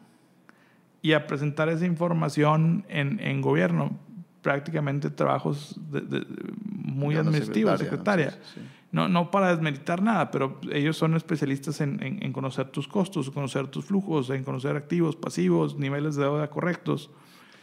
y 1.01 1.13
a 1.13 1.27
presentar 1.27 1.69
esa 1.69 1.85
información 1.85 2.85
en, 2.87 3.19
en 3.19 3.41
gobierno. 3.41 3.99
Prácticamente 4.41 5.09
trabajos 5.09 5.75
de, 5.91 6.25
muy 6.63 7.15
administrativos, 7.15 7.79
secretaria. 7.79 8.31
No, 8.31 8.80
no 8.91 9.31
para 9.31 9.49
desmeritar 9.49 10.01
nada, 10.01 10.31
pero 10.31 10.59
ellos 10.71 10.97
son 10.97 11.15
especialistas 11.15 11.79
en, 11.79 11.99
en, 12.01 12.33
conocer 12.33 12.69
tus 12.69 12.87
costos, 12.87 13.31
conocer 13.31 13.67
tus 13.67 13.85
flujos, 13.85 14.29
en 14.29 14.43
conocer 14.43 14.75
activos, 14.75 15.15
pasivos, 15.15 15.77
niveles 15.77 16.15
de 16.15 16.23
deuda 16.23 16.49
correctos. 16.49 17.09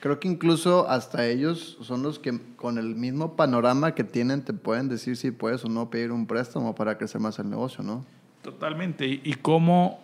Creo 0.00 0.20
que 0.20 0.28
incluso 0.28 0.88
hasta 0.88 1.26
ellos 1.26 1.76
son 1.82 2.02
los 2.02 2.18
que 2.18 2.38
con 2.56 2.78
el 2.78 2.94
mismo 2.94 3.36
panorama 3.36 3.94
que 3.94 4.04
tienen 4.04 4.42
te 4.42 4.54
pueden 4.54 4.88
decir 4.88 5.16
si 5.16 5.30
puedes 5.30 5.64
o 5.64 5.68
no 5.68 5.90
pedir 5.90 6.12
un 6.12 6.26
préstamo 6.26 6.74
para 6.74 6.96
crecer 6.96 7.20
más 7.20 7.38
el 7.38 7.50
negocio, 7.50 7.84
¿no? 7.84 8.06
Totalmente. 8.42 9.06
Y, 9.06 9.20
y 9.24 9.34
cómo, 9.34 10.00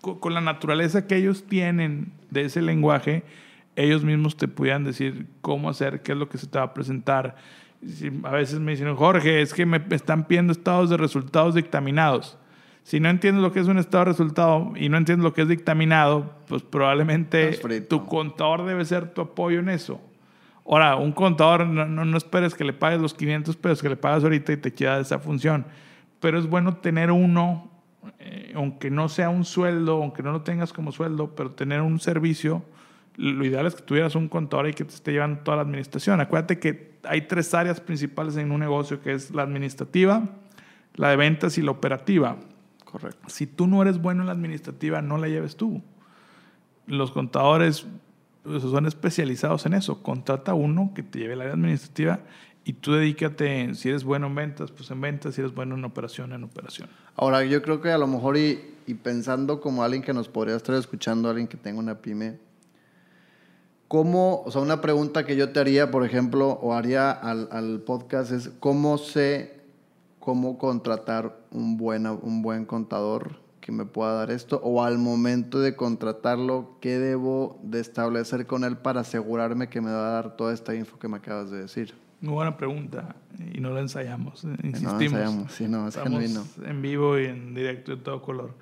con 0.00 0.34
la 0.34 0.40
naturaleza 0.40 1.06
que 1.06 1.16
ellos 1.16 1.44
tienen 1.44 2.12
de 2.30 2.42
ese 2.42 2.60
lenguaje, 2.60 3.22
ellos 3.76 4.04
mismos 4.04 4.36
te 4.36 4.48
pudieran 4.48 4.84
decir 4.84 5.26
cómo 5.40 5.70
hacer, 5.70 6.02
qué 6.02 6.12
es 6.12 6.18
lo 6.18 6.28
que 6.28 6.36
se 6.36 6.46
te 6.46 6.58
va 6.58 6.64
a 6.64 6.74
presentar, 6.74 7.36
a 8.22 8.30
veces 8.30 8.60
me 8.60 8.72
dicen, 8.72 8.94
Jorge, 8.96 9.42
es 9.42 9.52
que 9.52 9.66
me 9.66 9.82
están 9.90 10.26
pidiendo 10.26 10.52
estados 10.52 10.90
de 10.90 10.96
resultados 10.96 11.54
dictaminados. 11.54 12.38
Si 12.82 13.00
no 13.00 13.08
entiendes 13.08 13.42
lo 13.42 13.52
que 13.52 13.60
es 13.60 13.66
un 13.66 13.78
estado 13.78 14.04
de 14.04 14.10
resultado 14.10 14.72
y 14.76 14.88
no 14.88 14.98
entiendes 14.98 15.24
lo 15.24 15.32
que 15.32 15.42
es 15.42 15.48
dictaminado, 15.48 16.34
pues 16.46 16.62
probablemente 16.62 17.58
tu 17.88 18.06
contador 18.06 18.66
debe 18.66 18.84
ser 18.84 19.14
tu 19.14 19.22
apoyo 19.22 19.60
en 19.60 19.70
eso. 19.70 20.00
Ahora, 20.66 20.96
un 20.96 21.12
contador, 21.12 21.66
no, 21.66 21.86
no, 21.86 22.16
esperes 22.16 22.54
que 22.54 22.64
le 22.64 22.72
pagues 22.72 23.00
los 23.00 23.14
500 23.14 23.56
pesos 23.56 23.82
que 23.82 23.88
le 23.88 23.96
pagas 23.96 24.22
ahorita 24.22 24.52
y 24.52 24.56
te 24.58 24.72
queda 24.72 25.00
esa 25.00 25.18
función. 25.18 25.66
Pero 26.20 26.38
es 26.38 26.46
bueno 26.46 26.76
tener 26.76 27.10
uno 27.10 27.70
eh, 28.18 28.52
aunque 28.54 28.90
no 28.90 29.08
sea 29.08 29.30
un 29.30 29.44
sueldo, 29.44 30.02
aunque 30.02 30.22
no 30.22 30.32
lo 30.32 30.42
tengas 30.42 30.72
como 30.72 30.92
sueldo, 30.92 31.34
pero 31.34 31.52
tener 31.52 31.80
un 31.80 32.00
servicio, 32.00 32.62
lo 33.16 33.44
ideal 33.44 33.66
es 33.66 33.74
que 33.74 33.82
tuvieras 33.82 34.14
un 34.14 34.28
contador 34.28 34.68
y 34.68 34.74
que 34.74 34.84
te 34.84 34.94
esté 34.94 35.12
llevando 35.12 35.40
toda 35.40 35.58
la 35.58 35.62
administración. 35.62 36.20
Acuérdate 36.20 36.58
que 36.58 36.94
hay 37.04 37.22
tres 37.22 37.54
áreas 37.54 37.80
principales 37.80 38.36
en 38.36 38.50
un 38.50 38.60
negocio, 38.60 39.00
que 39.00 39.12
es 39.12 39.30
la 39.30 39.42
administrativa, 39.42 40.28
la 40.94 41.10
de 41.10 41.16
ventas 41.16 41.56
y 41.58 41.62
la 41.62 41.70
operativa. 41.70 42.36
Correcto. 42.84 43.28
Si 43.28 43.46
tú 43.46 43.66
no 43.66 43.82
eres 43.82 44.00
bueno 44.00 44.22
en 44.22 44.26
la 44.26 44.32
administrativa, 44.32 45.02
no 45.02 45.18
la 45.18 45.28
lleves 45.28 45.56
tú. 45.56 45.82
Los 46.86 47.12
contadores 47.12 47.86
pues, 48.42 48.62
son 48.62 48.86
especializados 48.86 49.66
en 49.66 49.74
eso. 49.74 50.02
Contrata 50.02 50.54
uno 50.54 50.92
que 50.94 51.02
te 51.02 51.20
lleve 51.20 51.36
la 51.36 51.44
área 51.44 51.54
administrativa 51.54 52.20
y 52.64 52.74
tú 52.74 52.92
dedícate, 52.92 53.74
si 53.74 53.90
eres 53.90 54.04
bueno 54.04 54.26
en 54.26 54.34
ventas, 54.34 54.70
pues 54.70 54.90
en 54.90 55.00
ventas, 55.00 55.34
si 55.34 55.40
eres 55.40 55.54
bueno 55.54 55.76
en 55.76 55.84
operación, 55.84 56.32
en 56.32 56.44
operación. 56.44 56.88
Ahora, 57.14 57.44
yo 57.44 57.62
creo 57.62 57.80
que 57.80 57.90
a 57.90 57.98
lo 57.98 58.06
mejor 58.06 58.36
y, 58.36 58.74
y 58.86 58.94
pensando 58.94 59.60
como 59.60 59.84
alguien 59.84 60.02
que 60.02 60.14
nos 60.14 60.28
podría 60.28 60.56
estar 60.56 60.74
escuchando, 60.74 61.28
alguien 61.28 61.46
que 61.46 61.56
tenga 61.56 61.78
una 61.78 61.98
pyme, 61.98 62.38
¿cómo, 63.88 64.42
o 64.44 64.50
sea, 64.50 64.60
una 64.60 64.80
pregunta 64.80 65.24
que 65.24 65.36
yo 65.36 65.50
te 65.52 65.60
haría, 65.60 65.90
por 65.90 66.04
ejemplo, 66.04 66.48
o 66.50 66.74
haría 66.74 67.10
al, 67.10 67.48
al 67.52 67.80
podcast 67.80 68.32
es, 68.32 68.50
¿cómo 68.60 68.98
sé 68.98 69.60
cómo 70.20 70.58
contratar 70.58 71.36
un, 71.50 71.76
buena, 71.76 72.12
un 72.12 72.42
buen 72.42 72.64
contador 72.64 73.36
que 73.60 73.72
me 73.72 73.84
pueda 73.84 74.12
dar 74.14 74.30
esto? 74.30 74.60
O 74.64 74.82
al 74.82 74.98
momento 74.98 75.60
de 75.60 75.76
contratarlo, 75.76 76.76
¿qué 76.80 76.98
debo 76.98 77.58
de 77.62 77.80
establecer 77.80 78.46
con 78.46 78.64
él 78.64 78.76
para 78.78 79.00
asegurarme 79.02 79.68
que 79.68 79.80
me 79.80 79.90
va 79.92 80.08
a 80.08 80.12
dar 80.12 80.36
toda 80.36 80.52
esta 80.54 80.74
info 80.74 80.98
que 80.98 81.08
me 81.08 81.18
acabas 81.18 81.50
de 81.50 81.58
decir? 81.58 81.94
Muy 82.20 82.32
buena 82.34 82.56
pregunta 82.56 83.16
y 83.52 83.60
no 83.60 83.70
la 83.70 83.80
ensayamos, 83.80 84.44
eh, 84.44 84.48
No 84.62 84.68
insistimos. 84.68 85.02
ensayamos, 85.02 85.52
sí, 85.52 85.68
no, 85.68 85.86
es 85.86 85.94
Estamos 85.96 86.20
genuino. 86.22 86.44
en 86.64 86.80
vivo 86.82 87.18
y 87.18 87.26
en 87.26 87.54
directo 87.54 87.90
de 87.94 87.98
todo 87.98 88.22
color. 88.22 88.54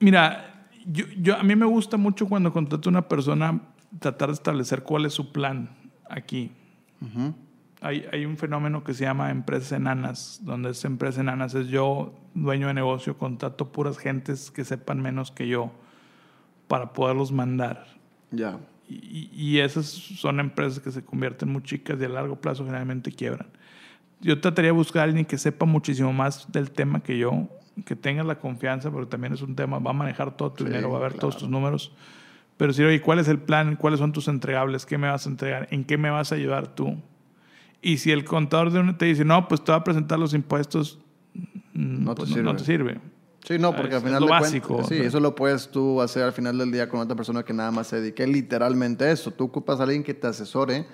Mira, 0.00 0.57
yo, 0.90 1.04
yo, 1.18 1.36
a 1.36 1.42
mí 1.42 1.54
me 1.54 1.66
gusta 1.66 1.96
mucho 1.96 2.26
cuando 2.26 2.52
contrato 2.52 2.88
a 2.88 2.90
una 2.90 3.08
persona 3.08 3.60
tratar 4.00 4.28
de 4.28 4.34
establecer 4.34 4.82
cuál 4.82 5.04
es 5.04 5.12
su 5.12 5.32
plan 5.32 5.70
aquí. 6.08 6.52
Hay, 7.80 8.06
hay 8.10 8.24
un 8.24 8.36
fenómeno 8.36 8.82
que 8.82 8.94
se 8.94 9.04
llama 9.04 9.30
empresas 9.30 9.72
enanas, 9.72 10.40
donde 10.42 10.70
esa 10.70 10.88
empresa 10.88 11.20
enanas 11.20 11.54
es 11.54 11.68
yo, 11.68 12.14
dueño 12.34 12.66
de 12.68 12.74
negocio, 12.74 13.18
contrato 13.18 13.70
puras 13.70 13.98
gentes 13.98 14.50
que 14.50 14.64
sepan 14.64 15.00
menos 15.00 15.30
que 15.30 15.46
yo 15.46 15.70
para 16.66 16.92
poderlos 16.92 17.30
mandar. 17.30 17.86
Ya. 18.30 18.58
Y, 18.88 19.30
y 19.32 19.58
esas 19.58 19.86
son 19.86 20.40
empresas 20.40 20.80
que 20.80 20.90
se 20.90 21.04
convierten 21.04 21.50
muy 21.50 21.62
chicas 21.62 21.98
y 22.00 22.04
a 22.04 22.08
largo 22.08 22.40
plazo 22.40 22.64
generalmente 22.64 23.12
quiebran. 23.12 23.46
Yo 24.20 24.40
trataría 24.40 24.70
de 24.70 24.76
buscar 24.76 25.02
a 25.02 25.04
alguien 25.04 25.24
que 25.24 25.38
sepa 25.38 25.66
muchísimo 25.66 26.12
más 26.12 26.50
del 26.50 26.70
tema 26.70 27.00
que 27.00 27.18
yo, 27.18 27.48
que 27.84 27.96
tenga 27.96 28.22
la 28.24 28.38
confianza, 28.38 28.90
porque 28.90 29.10
también 29.10 29.32
es 29.32 29.42
un 29.42 29.54
tema, 29.54 29.78
va 29.78 29.90
a 29.90 29.94
manejar 29.94 30.36
todo 30.36 30.52
tu 30.52 30.64
Sí, 30.64 30.70
dinero, 30.70 30.90
va 30.90 30.98
a 30.98 31.02
ver 31.02 31.14
todos 31.14 31.36
tus 31.36 31.48
números. 31.48 31.92
Pero 32.56 32.72
si, 32.72 32.82
oye, 32.82 33.00
¿cuál 33.00 33.20
es 33.20 33.28
el 33.28 33.38
plan? 33.38 33.76
¿Cuáles 33.76 34.00
son 34.00 34.12
tus 34.12 34.26
entregables? 34.28 34.84
¿Qué 34.84 34.98
me 34.98 35.08
vas 35.08 35.26
a 35.26 35.30
entregar? 35.30 35.68
¿En 35.70 35.84
qué 35.84 35.96
me 35.96 36.10
vas 36.10 36.32
a 36.32 36.34
ayudar 36.34 36.74
tú? 36.74 36.96
Y 37.80 37.98
si 37.98 38.10
el 38.10 38.24
contador 38.24 38.72
de 38.72 38.80
uno 38.80 38.96
te 38.96 39.06
dice, 39.06 39.24
no, 39.24 39.46
pues 39.46 39.62
te 39.62 39.70
va 39.70 39.78
a 39.78 39.84
presentar 39.84 40.18
los 40.18 40.34
impuestos, 40.34 40.98
mm, 41.74 42.04
No 42.04 42.14
te 42.14 42.22
pues 42.22 42.36
no, 42.36 42.42
no 42.42 42.56
te 42.56 42.64
sirve. 42.64 43.00
Sí, 43.44 43.58
no, 43.58 43.74
porque 43.74 43.94
al 43.94 43.98
es 43.98 44.04
final 44.04 44.20
lo 44.20 44.26
de 44.26 44.32
básico, 44.32 44.84
sí, 44.84 44.96
eso 44.96 45.20
lo 45.20 45.34
puedes 45.34 45.70
tú 45.70 46.02
hacer 46.02 46.24
al 46.24 46.32
final 46.32 46.58
del 46.58 46.72
día 46.72 46.88
con 46.88 47.00
otra 47.00 47.14
persona 47.16 47.44
que 47.44 47.54
nada 47.54 47.70
más 47.70 47.86
se 47.86 48.00
dedique 48.00 48.26
literalmente 48.26 49.04
a 49.04 49.12
eso. 49.12 49.30
Tú 49.30 49.44
ocupas 49.44 49.78
a 49.80 49.84
alguien 49.84 50.02
que 50.02 50.12
te 50.12 50.26
asesore 50.26 50.84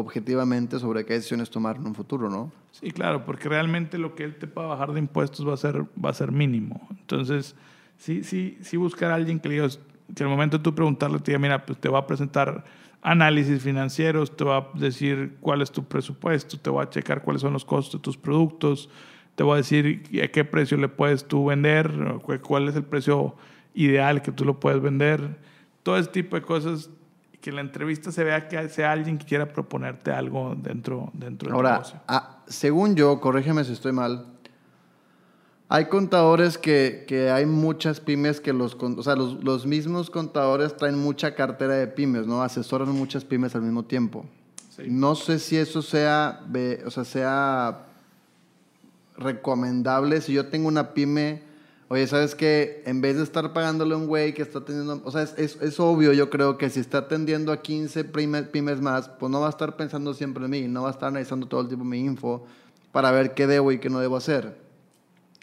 objetivamente 0.00 0.78
sobre 0.78 1.04
qué 1.04 1.14
decisiones 1.14 1.50
tomar 1.50 1.76
en 1.76 1.86
un 1.86 1.94
futuro, 1.94 2.28
¿no? 2.28 2.50
Sí, 2.72 2.90
claro, 2.90 3.24
porque 3.24 3.48
realmente 3.48 3.98
lo 3.98 4.14
que 4.14 4.24
él 4.24 4.36
te 4.36 4.46
pueda 4.46 4.68
bajar 4.68 4.92
de 4.92 5.00
impuestos 5.00 5.46
va 5.46 5.54
a 5.54 5.56
ser, 5.56 5.84
va 6.02 6.10
a 6.10 6.14
ser 6.14 6.32
mínimo. 6.32 6.88
Entonces, 6.90 7.54
sí, 7.96 8.24
sí, 8.24 8.58
sí 8.60 8.76
buscar 8.76 9.10
a 9.10 9.14
alguien 9.14 9.40
que 9.40 9.48
le 9.48 9.54
digas, 9.56 9.80
que 10.14 10.22
al 10.22 10.28
momento 10.28 10.58
de 10.58 10.64
tú 10.64 10.74
preguntarle, 10.74 11.18
te 11.18 11.30
diga, 11.32 11.38
mira, 11.38 11.64
pues 11.64 11.78
te 11.78 11.88
va 11.88 12.00
a 12.00 12.06
presentar 12.06 12.64
análisis 13.02 13.62
financieros, 13.62 14.36
te 14.36 14.44
va 14.44 14.58
a 14.58 14.78
decir 14.78 15.36
cuál 15.40 15.62
es 15.62 15.70
tu 15.70 15.84
presupuesto, 15.84 16.58
te 16.58 16.70
va 16.70 16.82
a 16.82 16.90
checar 16.90 17.22
cuáles 17.22 17.42
son 17.42 17.52
los 17.52 17.64
costos 17.64 18.00
de 18.00 18.02
tus 18.02 18.16
productos, 18.16 18.90
te 19.34 19.44
va 19.44 19.54
a 19.54 19.56
decir 19.56 20.02
a 20.22 20.28
qué 20.28 20.44
precio 20.44 20.76
le 20.76 20.88
puedes 20.88 21.26
tú 21.26 21.46
vender, 21.46 21.90
cuál 22.42 22.68
es 22.68 22.76
el 22.76 22.84
precio 22.84 23.34
ideal 23.74 24.22
que 24.22 24.32
tú 24.32 24.44
lo 24.44 24.60
puedes 24.60 24.82
vender. 24.82 25.38
Todo 25.82 25.96
ese 25.96 26.10
tipo 26.10 26.36
de 26.36 26.42
cosas 26.42 26.90
que 27.40 27.50
en 27.50 27.56
la 27.56 27.62
entrevista 27.62 28.12
se 28.12 28.24
vea 28.24 28.48
que 28.48 28.68
sea 28.68 28.92
alguien 28.92 29.18
que 29.18 29.26
quiera 29.26 29.52
proponerte 29.52 30.10
algo 30.10 30.54
dentro, 30.56 31.10
dentro 31.14 31.48
del 31.48 31.56
Ahora, 31.56 31.72
negocio. 31.72 32.00
ah, 32.08 32.42
según 32.46 32.96
yo, 32.96 33.20
corrígeme 33.20 33.64
si 33.64 33.72
estoy 33.72 33.92
mal, 33.92 34.26
hay 35.68 35.84
contadores 35.86 36.58
que, 36.58 37.04
que 37.06 37.30
hay 37.30 37.46
muchas 37.46 38.00
pymes 38.00 38.40
que 38.40 38.52
los, 38.52 38.74
o 38.74 39.02
sea, 39.02 39.14
los, 39.14 39.42
los 39.44 39.66
mismos 39.66 40.10
contadores 40.10 40.76
traen 40.76 40.98
mucha 40.98 41.34
cartera 41.36 41.74
de 41.74 41.86
pymes, 41.86 42.26
¿no? 42.26 42.42
Asesoran 42.42 42.88
muchas 42.90 43.24
pymes 43.24 43.54
al 43.54 43.62
mismo 43.62 43.84
tiempo. 43.84 44.26
Sí. 44.76 44.82
No 44.88 45.14
sé 45.14 45.38
si 45.38 45.56
eso 45.56 45.80
sea, 45.80 46.40
o 46.84 46.90
sea, 46.90 47.04
sea 47.04 47.86
recomendable. 49.16 50.20
Si 50.20 50.32
yo 50.32 50.48
tengo 50.48 50.66
una 50.66 50.92
pyme, 50.92 51.42
oye, 51.92 52.06
¿sabes 52.06 52.34
qué? 52.36 52.82
En 52.86 53.00
vez 53.00 53.16
de 53.16 53.24
estar 53.24 53.52
pagándole 53.52 53.94
a 53.94 53.96
un 53.98 54.06
güey 54.06 54.32
que 54.32 54.42
está 54.42 54.60
atendiendo, 54.60 55.02
o 55.04 55.10
sea, 55.10 55.22
es, 55.22 55.34
es- 55.36 55.60
es 55.60 55.78
obvio, 55.80 56.12
yo 56.12 56.30
creo 56.30 56.56
que 56.56 56.70
si 56.70 56.78
está 56.80 56.98
atendiendo 56.98 57.50
a 57.52 57.60
15 57.60 58.04
pymes, 58.04 58.80
más, 58.80 59.08
pues 59.08 59.30
no 59.30 59.40
va 59.40 59.48
a 59.48 59.50
estar 59.50 59.76
pensando 59.76 60.14
siempre 60.14 60.44
en 60.44 60.50
mí, 60.50 60.62
no 60.68 60.82
va 60.82 60.88
a 60.88 60.92
estar 60.92 61.08
analizando 61.08 61.46
todo 61.46 61.60
el 61.62 61.66
tiempo 61.68 61.84
mi 61.84 61.98
info 61.98 62.44
para 62.92 63.10
ver 63.10 63.34
qué 63.34 63.46
debo 63.46 63.72
y 63.72 63.78
qué 63.80 63.90
no 63.90 63.98
debo 63.98 64.16
hacer. 64.16 64.56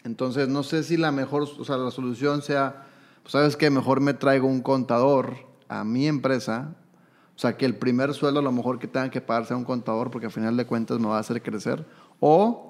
Entonces, 0.04 0.48
no 0.48 0.62
sé 0.62 0.82
si 0.84 0.96
la 0.96 1.12
mejor, 1.12 1.42
o 1.42 1.64
sea, 1.64 1.76
la 1.76 1.90
solución 1.90 2.40
sea, 2.42 2.86
pues, 3.22 3.32
¿sabes 3.32 3.56
qué? 3.56 3.68
Mejor 3.70 4.00
me 4.00 4.14
traigo 4.14 4.46
un 4.48 4.62
contador 4.62 5.34
a 5.68 5.84
mi 5.84 6.06
empresa. 6.06 6.74
O 7.36 7.38
sea, 7.40 7.56
que 7.56 7.66
el 7.66 7.76
primer 7.76 8.14
sueldo 8.14 8.40
a 8.40 8.42
lo 8.42 8.50
mejor 8.52 8.78
que 8.78 8.88
tenga 8.88 9.10
que 9.10 9.20
pagar 9.20 9.46
sea 9.46 9.56
un 9.56 9.64
contador 9.64 10.10
porque 10.10 10.26
al 10.26 10.32
final 10.32 10.56
de 10.56 10.66
cuentas 10.66 10.98
me 10.98 11.06
va 11.08 11.18
a 11.18 11.20
hacer 11.20 11.40
crecer. 11.42 11.84
O, 12.20 12.67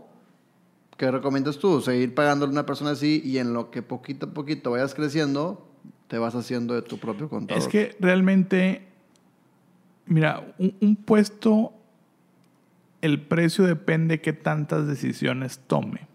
¿qué 0.99 1.11
recomiendas 1.11 1.59
tú? 1.59 1.81
Seguir 1.81 2.15
pagándole 2.15 2.51
a 2.51 2.53
una 2.53 2.67
persona 2.67 2.91
así 2.91 3.23
y 3.25 3.39
en 3.39 3.55
lo 3.55 3.71
que 3.71 3.81
poquito 3.83 4.27
a 4.27 4.31
poquito 4.31 4.73
vayas 4.73 4.95
creciendo, 4.95 5.67
te 6.09 6.19
vas 6.19 6.35
haciendo 6.35 6.75
de 6.75 6.83
tu 6.83 6.99
propio 6.99 7.31
contador. 7.31 7.63
Es 7.63 7.69
que 7.69 7.97
realmente, 8.01 8.87
mira, 10.07 10.55
un, 10.59 10.75
un 10.81 10.97
puesto, 10.97 11.73
el 13.01 13.21
precio 13.23 13.65
depende 13.65 14.21
qué 14.21 14.33
tantas 14.35 14.87
decisiones 14.87 15.61
tome. 15.67 16.07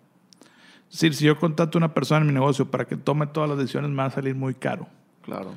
Es 0.91 1.00
decir, 1.00 1.15
si 1.15 1.26
yo 1.26 1.39
contrato 1.39 1.78
a 1.78 1.80
una 1.80 1.93
persona 1.96 2.22
en 2.22 2.28
mi 2.28 2.34
negocio 2.34 2.69
para 2.69 2.86
que 2.86 2.96
tome 2.98 3.26
todas 3.26 3.50
las 3.50 3.58
decisiones, 3.58 3.89
me 3.89 3.98
va 3.98 4.06
a 4.06 4.12
salir 4.12 4.36
muy 4.36 4.54
caro. 4.54 4.88
Claro. 5.24 5.52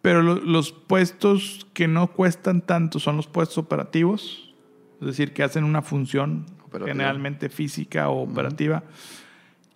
Pero 0.00 0.22
lo- 0.22 0.36
los 0.36 0.72
puestos 0.72 1.66
que 1.74 1.88
no 1.88 2.08
cuestan 2.12 2.60
tanto 2.62 2.98
son 2.98 3.16
los 3.16 3.26
puestos 3.26 3.58
operativos, 3.58 4.54
es 5.00 5.06
decir, 5.08 5.32
que 5.34 5.42
hacen 5.42 5.64
una 5.64 5.82
función 5.82 6.46
Operativa. 6.72 6.94
generalmente 6.94 7.48
física 7.48 8.08
o 8.08 8.22
operativa. 8.22 8.82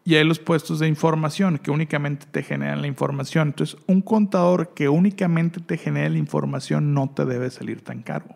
Y 0.04 0.14
hay 0.14 0.24
los 0.24 0.38
puestos 0.38 0.78
de 0.78 0.86
información 0.86 1.58
que 1.58 1.70
únicamente 1.70 2.26
te 2.30 2.42
generan 2.42 2.80
la 2.80 2.86
información. 2.86 3.48
Entonces, 3.48 3.76
un 3.86 4.00
contador 4.00 4.72
que 4.72 4.88
únicamente 4.88 5.60
te 5.60 5.76
genere 5.76 6.10
la 6.10 6.18
información 6.18 6.94
no 6.94 7.10
te 7.10 7.24
debe 7.24 7.50
salir 7.50 7.82
tan 7.82 8.02
caro. 8.02 8.26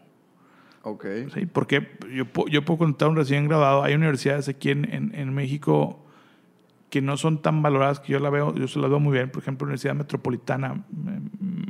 Ok. 0.82 1.06
¿sí? 1.32 1.46
Porque 1.46 1.96
yo, 2.12 2.24
yo 2.48 2.64
puedo 2.64 2.78
contar 2.78 3.08
un 3.08 3.16
recién 3.16 3.46
graduado. 3.46 3.84
Hay 3.84 3.94
universidades 3.94 4.48
aquí 4.48 4.70
en, 4.70 4.92
en, 4.92 5.14
en 5.14 5.32
México 5.32 6.04
que 6.90 7.00
no 7.00 7.16
son 7.16 7.40
tan 7.40 7.62
valoradas 7.62 8.00
que 8.00 8.12
yo 8.12 8.18
la 8.18 8.30
veo, 8.30 8.52
yo 8.54 8.66
se 8.66 8.80
las 8.80 8.90
veo 8.90 8.98
muy 8.98 9.12
bien. 9.12 9.30
Por 9.30 9.40
ejemplo, 9.42 9.64
la 9.64 9.70
Universidad 9.70 9.94
Metropolitana 9.94 10.84
me, 10.90 11.20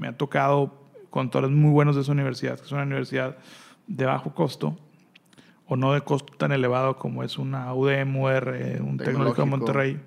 me 0.00 0.08
ha 0.08 0.16
tocado 0.16 0.88
contadores 1.10 1.54
muy 1.54 1.72
buenos 1.72 1.94
de 1.94 2.02
esa 2.02 2.12
universidad, 2.12 2.58
que 2.58 2.64
es 2.64 2.72
una 2.72 2.84
universidad 2.84 3.36
de 3.86 4.06
bajo 4.06 4.34
costo 4.34 4.78
o 5.70 5.76
no 5.76 5.92
de 5.92 6.00
costo 6.00 6.34
tan 6.36 6.50
elevado 6.50 6.96
como 6.96 7.22
es 7.22 7.38
una 7.38 7.72
UDM, 7.72 8.16
UR, 8.16 8.56
un 8.80 8.98
Tecnológico 8.98 9.42
de. 9.42 9.48
Monterrey. 9.48 10.00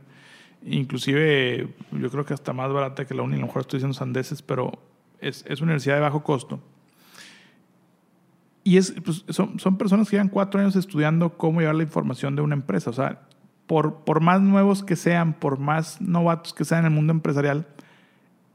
Inclusive 0.66 1.74
yo 1.94 2.12
creo 2.12 2.26
que 2.26 2.34
hasta 2.34 2.52
más 2.52 2.72
barata 2.74 3.06
que 3.06 3.14
la 3.14 3.22
UNI, 3.22 3.36
a 3.36 3.40
lo 3.40 3.48
mejor 3.48 3.62
estoy 3.62 3.78
diciendo 3.78 3.94
sandeces, 3.94 4.42
pero 4.42 4.74
es, 5.22 5.46
es 5.48 5.62
una 5.62 5.70
universidad 5.70 5.96
de 5.96 6.02
bajo 6.02 6.22
costo. 6.22 6.60
Y 8.66 8.76
es, 8.76 8.94
pues, 9.06 9.24
son, 9.30 9.58
son 9.58 9.78
personas 9.78 10.10
que 10.10 10.18
llevan 10.18 10.28
cuatro 10.28 10.60
años 10.60 10.76
estudiando 10.76 11.38
cómo 11.38 11.62
llevar 11.62 11.76
la 11.76 11.84
información 11.84 12.36
de 12.36 12.42
una 12.42 12.56
empresa. 12.56 12.90
O 12.90 12.94
sea, 12.94 13.22
por, 13.66 14.04
por 14.04 14.20
más 14.20 14.42
nuevos 14.42 14.84
que 14.84 14.98
sean, 14.98 15.34
por 15.34 15.60
más 15.60 16.02
novatos 16.02 16.54
que 16.54 16.66
sean 16.66 16.82
en 16.82 16.86
el 16.88 16.92
mundo 16.92 17.14
empresarial, 17.14 17.68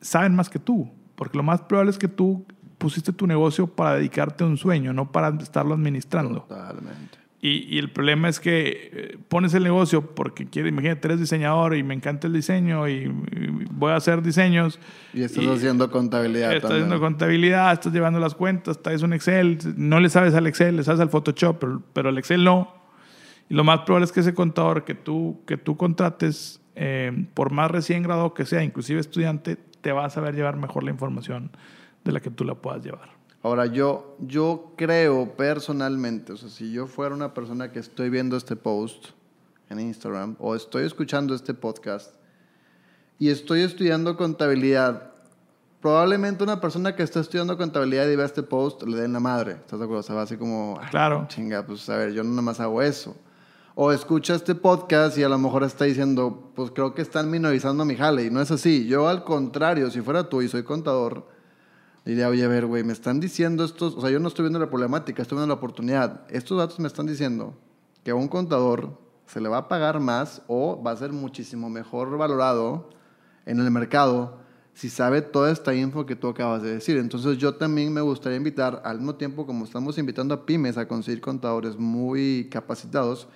saben 0.03 0.37
más 0.37 0.51
que 0.51 0.59
tú. 0.59 0.91
Porque 1.15 1.39
lo 1.39 1.43
más 1.43 1.63
probable 1.63 1.91
es 1.91 1.99
que 1.99 2.09
tú 2.09 2.45
pusiste 2.79 3.13
tu 3.13 3.27
negocio 3.27 3.67
para 3.67 3.95
dedicarte 3.97 4.45
a 4.45 4.47
un 4.47 4.57
sueño, 4.57 4.93
no 4.93 5.11
para 5.13 5.29
estarlo 5.41 5.75
administrando. 5.75 6.43
Totalmente. 6.43 7.19
Y, 7.41 7.73
y 7.73 7.79
el 7.79 7.91
problema 7.93 8.29
es 8.29 8.41
que 8.41 8.91
eh, 8.93 9.19
pones 9.29 9.55
el 9.55 9.63
negocio 9.63 10.15
porque 10.15 10.47
quieres, 10.47 10.73
imagínate, 10.73 11.07
eres 11.07 11.21
diseñador 11.21 11.77
y 11.77 11.85
me 11.85 11.95
encanta 11.95 12.27
el 12.27 12.33
diseño 12.33 12.89
y, 12.89 12.93
y 12.95 13.67
voy 13.71 13.93
a 13.93 13.97
hacer 13.97 14.23
diseños. 14.23 14.81
Y 15.15 15.23
estás 15.23 15.45
Y- 15.45 15.49
haciendo 15.49 15.89
contabilidad 15.89 16.49
Estás 16.53 16.63
también. 16.71 16.87
haciendo 16.87 17.05
contabilidad, 17.05 17.73
estás 17.73 17.93
llevando 17.93 18.19
las 18.19 18.35
cuentas, 18.35 18.83
traes 18.83 19.03
un 19.03 19.13
Excel, 19.13 19.59
no 19.77 20.01
le 20.01 20.09
sabes 20.09 20.35
al 20.35 20.49
Excel, 20.49 20.77
le 20.77 20.83
sabes 20.83 21.01
al 21.01 21.11
Photoshop, 21.11 21.59
pero, 21.61 21.83
pero 21.93 22.09
al 22.09 22.19
Excel 22.19 22.43
no. 22.43 22.75
Y 23.49 23.55
lo 23.55 23.63
más 23.63 23.81
probable 23.83 24.07
es 24.07 24.13
que 24.13 24.21
ese 24.21 24.35
contador 24.35 24.85
que 24.85 24.95
tú, 24.97 25.41
que 25.47 25.57
tú 25.57 25.77
contrates, 25.77 26.61
eh, 26.75 27.27
por 27.35 27.53
más 27.53 27.71
recién 27.71 28.03
graduado 28.03 28.35
que 28.35 28.47
sea, 28.47 28.65
inclusive 28.65 28.99
estudiante, 29.01 29.57
te 29.81 29.93
va 29.93 30.05
a 30.07 30.11
saber 30.11 30.35
llevar 30.35 30.57
mejor 30.57 30.83
la 30.83 30.91
información 30.91 31.53
de 32.09 32.13
la 32.13 32.21
que 32.21 32.31
tú 32.31 32.43
la 32.43 32.55
puedas 32.55 32.83
llevar. 32.83 33.11
Ahora, 33.43 33.67
yo, 33.67 34.17
yo 34.19 34.73
creo 34.77 35.37
personalmente, 35.37 36.33
o 36.33 36.37
sea, 36.39 36.49
si 36.49 36.73
yo 36.73 36.87
fuera 36.87 37.15
una 37.15 37.35
persona 37.35 37.71
que 37.71 37.79
estoy 37.79 38.09
viendo 38.09 38.37
este 38.37 38.57
post 38.57 39.09
en 39.69 39.79
Instagram 39.79 40.35
o 40.39 40.57
estoy 40.57 40.87
escuchando 40.87 41.35
este 41.35 41.53
podcast 41.53 42.15
y 43.19 43.29
estoy 43.29 43.61
estudiando 43.61 44.17
contabilidad, 44.17 45.13
probablemente 45.83 46.43
una 46.43 46.63
persona 46.63 46.97
que 46.97 47.03
está 47.03 47.21
estudiando 47.21 47.59
contabilidad 47.59 48.09
y 48.09 48.17
vea 48.17 48.25
este 48.25 48.43
post 48.43 48.83
le 48.85 48.97
den 48.97 49.13
la 49.13 49.21
madre. 49.21 49.53
¿Estás 49.53 49.79
de 49.79 49.85
acuerdo? 49.85 50.01
O 50.01 50.05
sea, 50.05 50.15
va 50.15 50.23
así 50.23 50.39
como, 50.39 50.81
claro. 50.91 51.27
chinga, 51.29 51.65
pues 51.67 51.89
a 51.91 51.97
ver, 51.99 52.15
yo 52.15 52.25
no 52.25 52.31
nada 52.31 52.43
más 52.43 52.59
hago 52.59 52.81
eso. 52.81 53.15
O 53.75 53.93
escucha 53.93 54.35
este 54.35 54.55
podcast 54.55 55.19
y 55.19 55.23
a 55.23 55.29
lo 55.29 55.39
mejor 55.39 55.63
está 55.63 55.85
diciendo, 55.85 56.51
pues 56.57 56.71
creo 56.71 56.95
que 56.95 57.03
están 57.03 57.31
minorizando 57.31 57.85
mi 57.85 57.97
jale. 57.97 58.25
Y 58.25 58.31
no 58.31 58.41
es 58.41 58.51
así. 58.51 58.87
Yo 58.87 59.09
al 59.09 59.25
contrario, 59.25 59.91
si 59.91 60.01
fuera 60.01 60.29
tú 60.29 60.41
y 60.41 60.49
soy 60.49 60.65
contador, 60.65 61.38
diría, 62.05 62.29
oye, 62.29 62.45
a 62.45 62.49
ver, 62.49 62.67
güey, 62.67 62.85
me 62.85 62.93
están 62.93 63.21
diciendo 63.21 63.65
estos, 63.65 63.95
o 63.95 64.01
sea, 64.01 64.11
yo 64.11 64.21
no 64.21 64.29
estoy 64.29 64.45
viendo 64.45 64.59
la 64.59 64.69
problemática, 64.69 65.23
estoy 65.23 65.37
viendo 65.37 65.55
la 65.55 65.59
oportunidad. 65.59 66.23
Estos 66.31 66.59
datos 66.59 66.79
me 66.81 66.89
están 66.89 67.07
diciendo 67.07 67.55
que 68.05 68.11
a 68.11 68.15
un 68.15 68.29
contador 68.29 68.99
se 69.27 69.41
le 69.41 69.49
va 69.49 69.59
a 69.59 69.69
pagar 69.69 70.01
más 70.01 70.43
o 70.47 70.83
va 70.83 70.93
a 70.93 70.97
ser 70.97 71.13
muchísimo 71.13 71.69
mejor 71.69 72.17
valorado 72.17 72.91
en 73.45 73.61
el 73.61 73.71
mercado 73.71 74.39
si 74.79 74.91
sabe 74.91 75.23
toda 75.23 75.51
esta 75.51 75.75
info 75.75 76.07
que 76.07 76.15
tú 76.15 76.29
acabas 76.29 76.63
de 76.63 76.75
decir. 76.75 76.99
Entonces 76.99 77.37
yo 77.37 77.57
también 77.57 77.93
me 77.93 78.01
gustaría 78.01 78.37
invitar, 78.37 78.81
al 78.85 78.99
mismo 78.99 79.17
tiempo 79.17 79.45
como 79.45 79.65
estamos 79.65 79.99
invitando 79.99 80.35
a 80.35 80.47
pymes 80.47 80.79
a 80.79 80.87
conseguir 80.87 81.21
contadores 81.21 81.77
muy 81.77 82.49
capacitados, 82.49 83.27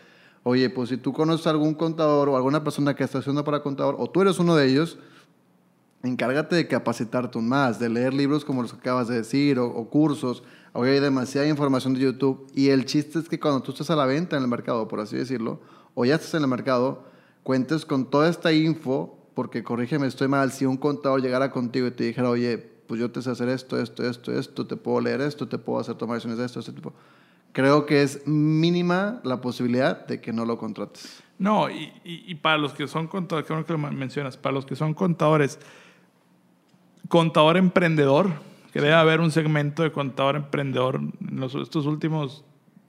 oye, 0.44 0.70
pues 0.70 0.90
si 0.90 0.98
tú 0.98 1.12
conoces 1.12 1.46
a 1.46 1.50
algún 1.50 1.74
contador 1.74 2.28
o 2.28 2.36
alguna 2.36 2.62
persona 2.62 2.94
que 2.94 3.02
está 3.02 3.18
haciendo 3.18 3.42
para 3.42 3.60
contador, 3.60 3.96
o 3.98 4.08
tú 4.08 4.22
eres 4.22 4.38
uno 4.38 4.54
de 4.54 4.66
ellos, 4.66 4.98
encárgate 6.02 6.56
de 6.56 6.66
capacitarte 6.66 7.38
más, 7.38 7.78
de 7.78 7.88
leer 7.88 8.14
libros 8.14 8.44
como 8.44 8.62
los 8.62 8.72
que 8.72 8.78
acabas 8.78 9.08
de 9.08 9.16
decir, 9.16 9.58
o, 9.58 9.84
cursos. 9.88 10.42
Hoy 10.72 10.90
hay 10.90 11.00
demasiada 11.00 11.46
información 11.46 11.94
de 11.94 12.00
YouTube 12.00 12.46
y 12.54 12.68
el 12.68 12.86
chiste 12.86 13.18
es 13.18 13.28
que 13.28 13.38
cuando 13.38 13.62
tú 13.62 13.72
estás 13.72 13.90
a 13.90 13.96
la 13.96 14.06
venta 14.06 14.36
en 14.36 14.42
el 14.42 14.48
mercado, 14.48 14.88
por 14.88 15.00
así 15.00 15.16
decirlo, 15.16 15.60
o 15.94 16.04
ya 16.04 16.14
estás 16.14 16.34
en 16.34 16.42
el 16.42 16.48
mercado, 16.48 17.04
cuentes 17.42 17.84
con 17.84 18.10
toda 18.10 18.28
esta 18.28 18.52
info 18.52 19.18
porque 19.34 19.62
corrígeme, 19.62 20.06
estoy 20.06 20.28
mal, 20.28 20.52
si 20.52 20.66
un 20.66 20.76
contador 20.76 21.22
llegara 21.22 21.50
contigo 21.50 21.86
y 21.86 21.90
te 21.90 22.04
dijera, 22.04 22.28
oye, 22.28 22.58
pues 22.86 23.00
yo 23.00 23.10
te 23.10 23.22
sé 23.22 23.30
hacer 23.30 23.48
esto, 23.48 23.80
esto, 23.80 24.06
esto, 24.06 24.32
esto, 24.32 24.66
te 24.66 24.76
puedo 24.76 25.00
leer 25.00 25.20
esto, 25.20 25.48
te 25.48 25.58
puedo 25.58 25.80
hacer 25.80 25.94
tomar 25.94 26.16
decisiones 26.16 26.38
de 26.38 26.46
esto, 26.46 26.60
este 26.60 26.72
tipo. 26.72 26.92
Creo 27.52 27.86
que 27.86 28.02
es 28.02 28.26
mínima 28.26 29.20
la 29.24 29.40
posibilidad 29.40 30.06
de 30.06 30.20
que 30.20 30.32
no 30.32 30.44
lo 30.44 30.58
contrates. 30.58 31.22
No, 31.38 31.70
y, 31.70 31.92
y, 32.04 32.34
para 32.36 32.56
los 32.56 32.72
que 32.72 32.86
son 32.86 33.08
contadores, 33.08 33.48
bueno 33.48 33.66
que 33.66 33.72
lo 33.72 33.78
mencionas, 33.78 34.36
para 34.36 34.54
los 34.54 34.64
que 34.64 34.76
son 34.76 34.94
contadores, 34.94 35.58
contador 37.08 37.56
emprendedor, 37.56 38.30
que 38.72 38.80
debe 38.80 38.94
haber 38.94 39.20
un 39.20 39.30
segmento 39.30 39.82
de 39.82 39.92
contador 39.92 40.36
emprendedor 40.36 40.96
en 40.96 41.40
los, 41.40 41.54
estos 41.54 41.86
últimos 41.86 42.44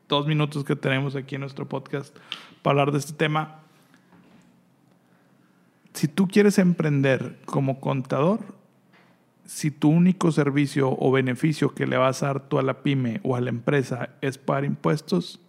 dos 0.08 0.28
minutos 0.28 0.63
que 0.63 0.76
tenemos 0.76 1.15
aquí 1.15 1.36
en 1.36 1.41
nuestro 1.41 1.67
podcast 1.67 2.15
para 2.62 2.82
hablar 2.82 2.91
de 2.91 2.99
este 2.99 3.13
tema 3.13 3.63
si 5.93 6.08
tú 6.08 6.28
quieres 6.28 6.58
emprender 6.58 7.39
como 7.45 7.80
contador, 7.80 8.39
si 9.45 9.71
tu 9.71 9.89
único 9.89 10.32
servicio 10.32 10.95
o 10.97 11.12
beneficio 11.12 11.73
que 11.73 11.86
le 11.86 11.97
vas 11.97 12.23
a 12.23 12.28
dar 12.28 12.47
tú 12.47 12.60
a 12.60 12.63
la 12.63 12.82
pyme 12.82 13.19
o 13.23 13.36
a 13.36 13.41
la 13.41 13.49
empresa 13.49 14.10
es 14.21 14.38
pagar 14.38 14.65
impuestos, 14.65 15.39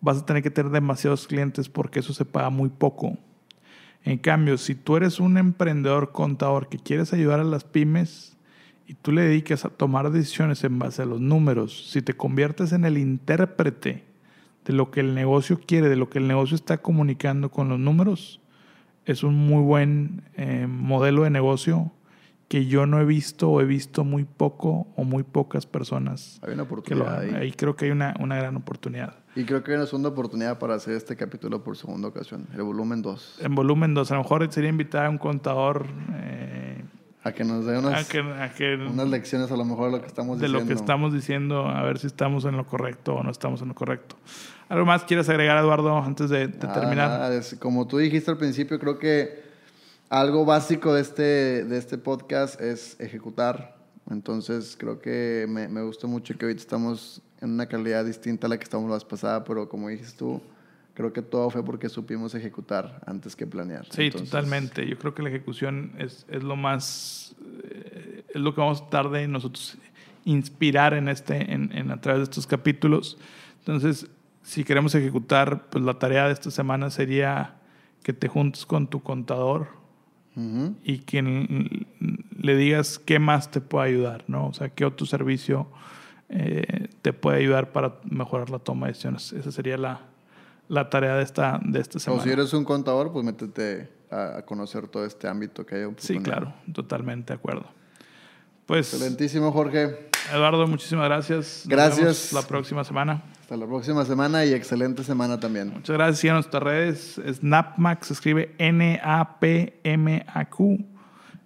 vas 0.00 0.18
a 0.18 0.26
tener 0.26 0.42
que 0.42 0.50
tener 0.50 0.70
demasiados 0.70 1.26
clientes 1.26 1.68
porque 1.68 2.00
eso 2.00 2.12
se 2.12 2.24
paga 2.24 2.50
muy 2.50 2.68
poco. 2.68 3.18
En 4.06 4.18
cambio, 4.18 4.56
si 4.56 4.76
tú 4.76 4.96
eres 4.96 5.18
un 5.18 5.36
emprendedor 5.36 6.12
contador 6.12 6.68
que 6.68 6.78
quieres 6.78 7.12
ayudar 7.12 7.40
a 7.40 7.44
las 7.44 7.64
pymes 7.64 8.36
y 8.86 8.94
tú 8.94 9.10
le 9.10 9.22
dediques 9.22 9.64
a 9.64 9.68
tomar 9.68 10.12
decisiones 10.12 10.62
en 10.62 10.78
base 10.78 11.02
a 11.02 11.06
los 11.06 11.20
números, 11.20 11.90
si 11.90 12.02
te 12.02 12.14
conviertes 12.14 12.72
en 12.72 12.84
el 12.84 12.98
intérprete 12.98 14.04
de 14.64 14.72
lo 14.72 14.92
que 14.92 15.00
el 15.00 15.16
negocio 15.16 15.58
quiere, 15.58 15.88
de 15.88 15.96
lo 15.96 16.08
que 16.08 16.20
el 16.20 16.28
negocio 16.28 16.54
está 16.54 16.78
comunicando 16.78 17.50
con 17.50 17.68
los 17.68 17.80
números, 17.80 18.40
es 19.06 19.24
un 19.24 19.34
muy 19.34 19.60
buen 19.62 20.22
eh, 20.34 20.68
modelo 20.68 21.24
de 21.24 21.30
negocio 21.30 21.90
que 22.48 22.66
yo 22.66 22.86
no 22.86 23.00
he 23.00 23.04
visto 23.04 23.50
o 23.50 23.60
he 23.60 23.64
visto 23.64 24.04
muy 24.04 24.24
poco 24.24 24.86
o 24.96 25.04
muy 25.04 25.24
pocas 25.24 25.66
personas. 25.66 26.40
Hay 26.42 26.54
una 26.54 26.62
oportunidad 26.62 27.20
ahí. 27.20 27.34
ahí. 27.34 27.52
creo 27.52 27.74
que 27.74 27.86
hay 27.86 27.90
una, 27.90 28.14
una, 28.20 28.36
gran 28.36 28.56
oportunidad. 28.56 29.16
Y 29.34 29.44
creo 29.44 29.64
que 29.64 29.72
hay 29.72 29.78
una 29.78 29.86
segunda 29.86 30.10
oportunidad 30.10 30.58
para 30.58 30.74
hacer 30.74 30.94
este 30.94 31.16
capítulo 31.16 31.64
por 31.64 31.76
segunda 31.76 32.08
ocasión, 32.08 32.46
el 32.54 32.62
volumen 32.62 33.02
2. 33.02 33.40
En 33.42 33.54
volumen 33.54 33.94
2, 33.94 34.10
a 34.12 34.14
lo 34.14 34.22
mejor 34.22 34.52
sería 34.52 34.70
invitar 34.70 35.06
a 35.06 35.10
un 35.10 35.18
contador... 35.18 35.86
Eh, 36.14 36.84
a 37.24 37.32
que 37.32 37.42
nos 37.42 37.66
dé 37.66 37.76
unas, 37.76 38.08
unas 38.88 39.08
lecciones 39.08 39.50
a 39.50 39.56
lo 39.56 39.64
mejor 39.64 39.90
de 39.90 39.96
lo 39.96 40.00
que 40.00 40.06
estamos 40.06 40.38
diciendo. 40.38 40.58
De 40.58 40.64
lo 40.64 40.68
que 40.68 40.74
estamos 40.74 41.12
diciendo, 41.12 41.66
a 41.66 41.82
ver 41.82 41.98
si 41.98 42.06
estamos 42.06 42.44
en 42.44 42.56
lo 42.56 42.64
correcto 42.68 43.16
o 43.16 43.24
no 43.24 43.32
estamos 43.32 43.60
en 43.62 43.68
lo 43.68 43.74
correcto. 43.74 44.14
¿Algo 44.68 44.86
más 44.86 45.02
quieres 45.02 45.28
agregar, 45.28 45.58
Eduardo, 45.58 45.98
antes 45.98 46.30
de, 46.30 46.46
terminar? 46.46 47.32
como 47.58 47.88
tú 47.88 47.98
dijiste 47.98 48.30
al 48.30 48.36
principio, 48.36 48.78
creo 48.78 49.00
que 49.00 49.45
algo 50.08 50.44
básico 50.44 50.94
de 50.94 51.02
este, 51.02 51.64
de 51.64 51.78
este 51.78 51.98
podcast 51.98 52.60
es 52.60 52.98
ejecutar. 53.00 53.76
Entonces, 54.10 54.76
creo 54.78 55.00
que 55.00 55.46
me, 55.48 55.68
me 55.68 55.82
gustó 55.82 56.06
mucho 56.06 56.36
que 56.38 56.44
ahorita 56.44 56.60
estamos 56.60 57.22
en 57.40 57.50
una 57.50 57.66
calidad 57.66 58.04
distinta 58.04 58.46
a 58.46 58.50
la 58.50 58.58
que 58.58 58.64
estábamos 58.64 58.90
la 58.90 58.96
vez 58.96 59.04
pasada, 59.04 59.42
pero 59.44 59.68
como 59.68 59.88
dijiste 59.88 60.16
tú, 60.18 60.40
creo 60.94 61.12
que 61.12 61.22
todo 61.22 61.50
fue 61.50 61.64
porque 61.64 61.88
supimos 61.88 62.34
ejecutar 62.34 63.02
antes 63.06 63.36
que 63.36 63.46
planear. 63.46 63.86
Sí, 63.90 64.10
totalmente. 64.10 64.86
Yo 64.88 64.96
creo 64.98 65.14
que 65.14 65.22
la 65.22 65.28
ejecución 65.28 65.92
es, 65.98 66.24
es 66.28 66.42
lo 66.42 66.56
más, 66.56 67.34
eh, 67.64 68.24
es 68.28 68.40
lo 68.40 68.54
que 68.54 68.60
vamos 68.60 68.80
a 68.80 68.88
tratar 68.88 69.10
de 69.10 69.26
nosotros 69.28 69.76
inspirar 70.24 70.94
en 70.94 71.08
este, 71.08 71.52
en, 71.52 71.70
en, 71.72 71.90
a 71.90 72.00
través 72.00 72.20
de 72.20 72.24
estos 72.24 72.46
capítulos. 72.46 73.18
Entonces, 73.58 74.06
si 74.42 74.64
queremos 74.64 74.94
ejecutar, 74.94 75.68
pues 75.68 75.84
la 75.84 75.98
tarea 75.98 76.26
de 76.26 76.32
esta 76.32 76.50
semana 76.50 76.90
sería 76.90 77.56
que 78.02 78.12
te 78.12 78.28
juntes 78.28 78.64
con 78.64 78.88
tu 78.88 79.02
contador 79.02 79.68
y 80.84 80.98
que 80.98 81.22
le 82.38 82.56
digas 82.56 82.98
qué 82.98 83.18
más 83.18 83.50
te 83.50 83.60
puede 83.60 83.88
ayudar, 83.88 84.24
¿no? 84.28 84.48
O 84.48 84.52
sea, 84.52 84.68
qué 84.68 84.84
otro 84.84 85.06
servicio 85.06 85.66
eh, 86.28 86.88
te 87.00 87.12
puede 87.12 87.38
ayudar 87.38 87.72
para 87.72 87.96
mejorar 88.04 88.50
la 88.50 88.58
toma 88.58 88.86
de 88.86 88.92
decisiones. 88.92 89.32
Esa 89.32 89.50
sería 89.50 89.78
la, 89.78 90.00
la 90.68 90.90
tarea 90.90 91.16
de 91.16 91.22
esta, 91.22 91.58
de 91.64 91.80
esta 91.80 91.98
semana. 91.98 92.22
O 92.22 92.24
si 92.24 92.30
eres 92.30 92.52
un 92.52 92.64
contador, 92.64 93.12
pues 93.12 93.24
métete 93.24 93.88
a, 94.10 94.42
conocer 94.42 94.88
todo 94.88 95.06
este 95.06 95.26
ámbito 95.26 95.64
que 95.64 95.76
hay. 95.76 95.86
Sí, 95.96 96.18
claro, 96.18 96.52
totalmente 96.72 97.32
de 97.32 97.38
acuerdo. 97.38 97.64
Pues, 98.66 98.92
Excelentísimo, 98.92 99.52
Jorge. 99.52 100.10
Eduardo, 100.32 100.66
muchísimas 100.66 101.06
gracias. 101.06 101.64
gracias. 101.66 102.32
la 102.32 102.42
próxima 102.42 102.84
semana. 102.84 103.22
Hasta 103.46 103.56
la 103.56 103.66
próxima 103.66 104.04
semana 104.04 104.44
y 104.44 104.52
excelente 104.52 105.04
semana 105.04 105.38
también. 105.38 105.72
Muchas 105.72 105.96
gracias. 105.96 106.24
en 106.24 106.32
nuestras 106.32 106.60
redes. 106.60 107.20
Snapmac 107.32 108.02
se 108.02 108.14
escribe 108.14 108.56
N-A-P-M-A-Q. 108.58 110.04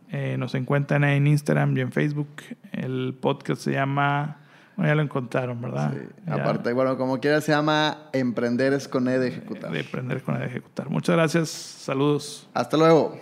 Eh, 0.09 0.37
nos 0.39 0.55
encuentran 0.55 1.05
en 1.05 1.27
Instagram 1.27 1.77
y 1.77 1.81
en 1.83 1.93
Facebook. 1.93 2.29
El 2.73 3.19
podcast 3.21 3.61
se 3.61 3.73
llama. 3.73 4.39
Bueno, 4.77 4.91
ya 4.91 4.95
lo 4.95 5.03
encontraron, 5.03 5.61
¿verdad? 5.61 5.93
Sí. 5.93 5.99
Aparte, 6.31 6.73
bueno, 6.73 6.97
como 6.97 7.21
quiera 7.21 7.43
se 7.43 7.53
llama 7.53 8.09
Emprender 8.15 8.73
es 8.73 8.89
con 8.89 9.07
E 9.07 9.19
de 9.19 9.29
ejecutar. 9.29 9.71
De 9.71 9.81
emprender 9.81 10.23
con 10.23 10.37
E 10.37 10.39
de 10.39 10.47
ejecutar. 10.47 10.89
Muchas 10.89 11.17
gracias. 11.17 11.51
Saludos. 11.51 12.49
Hasta 12.55 12.79
luego. 12.79 13.15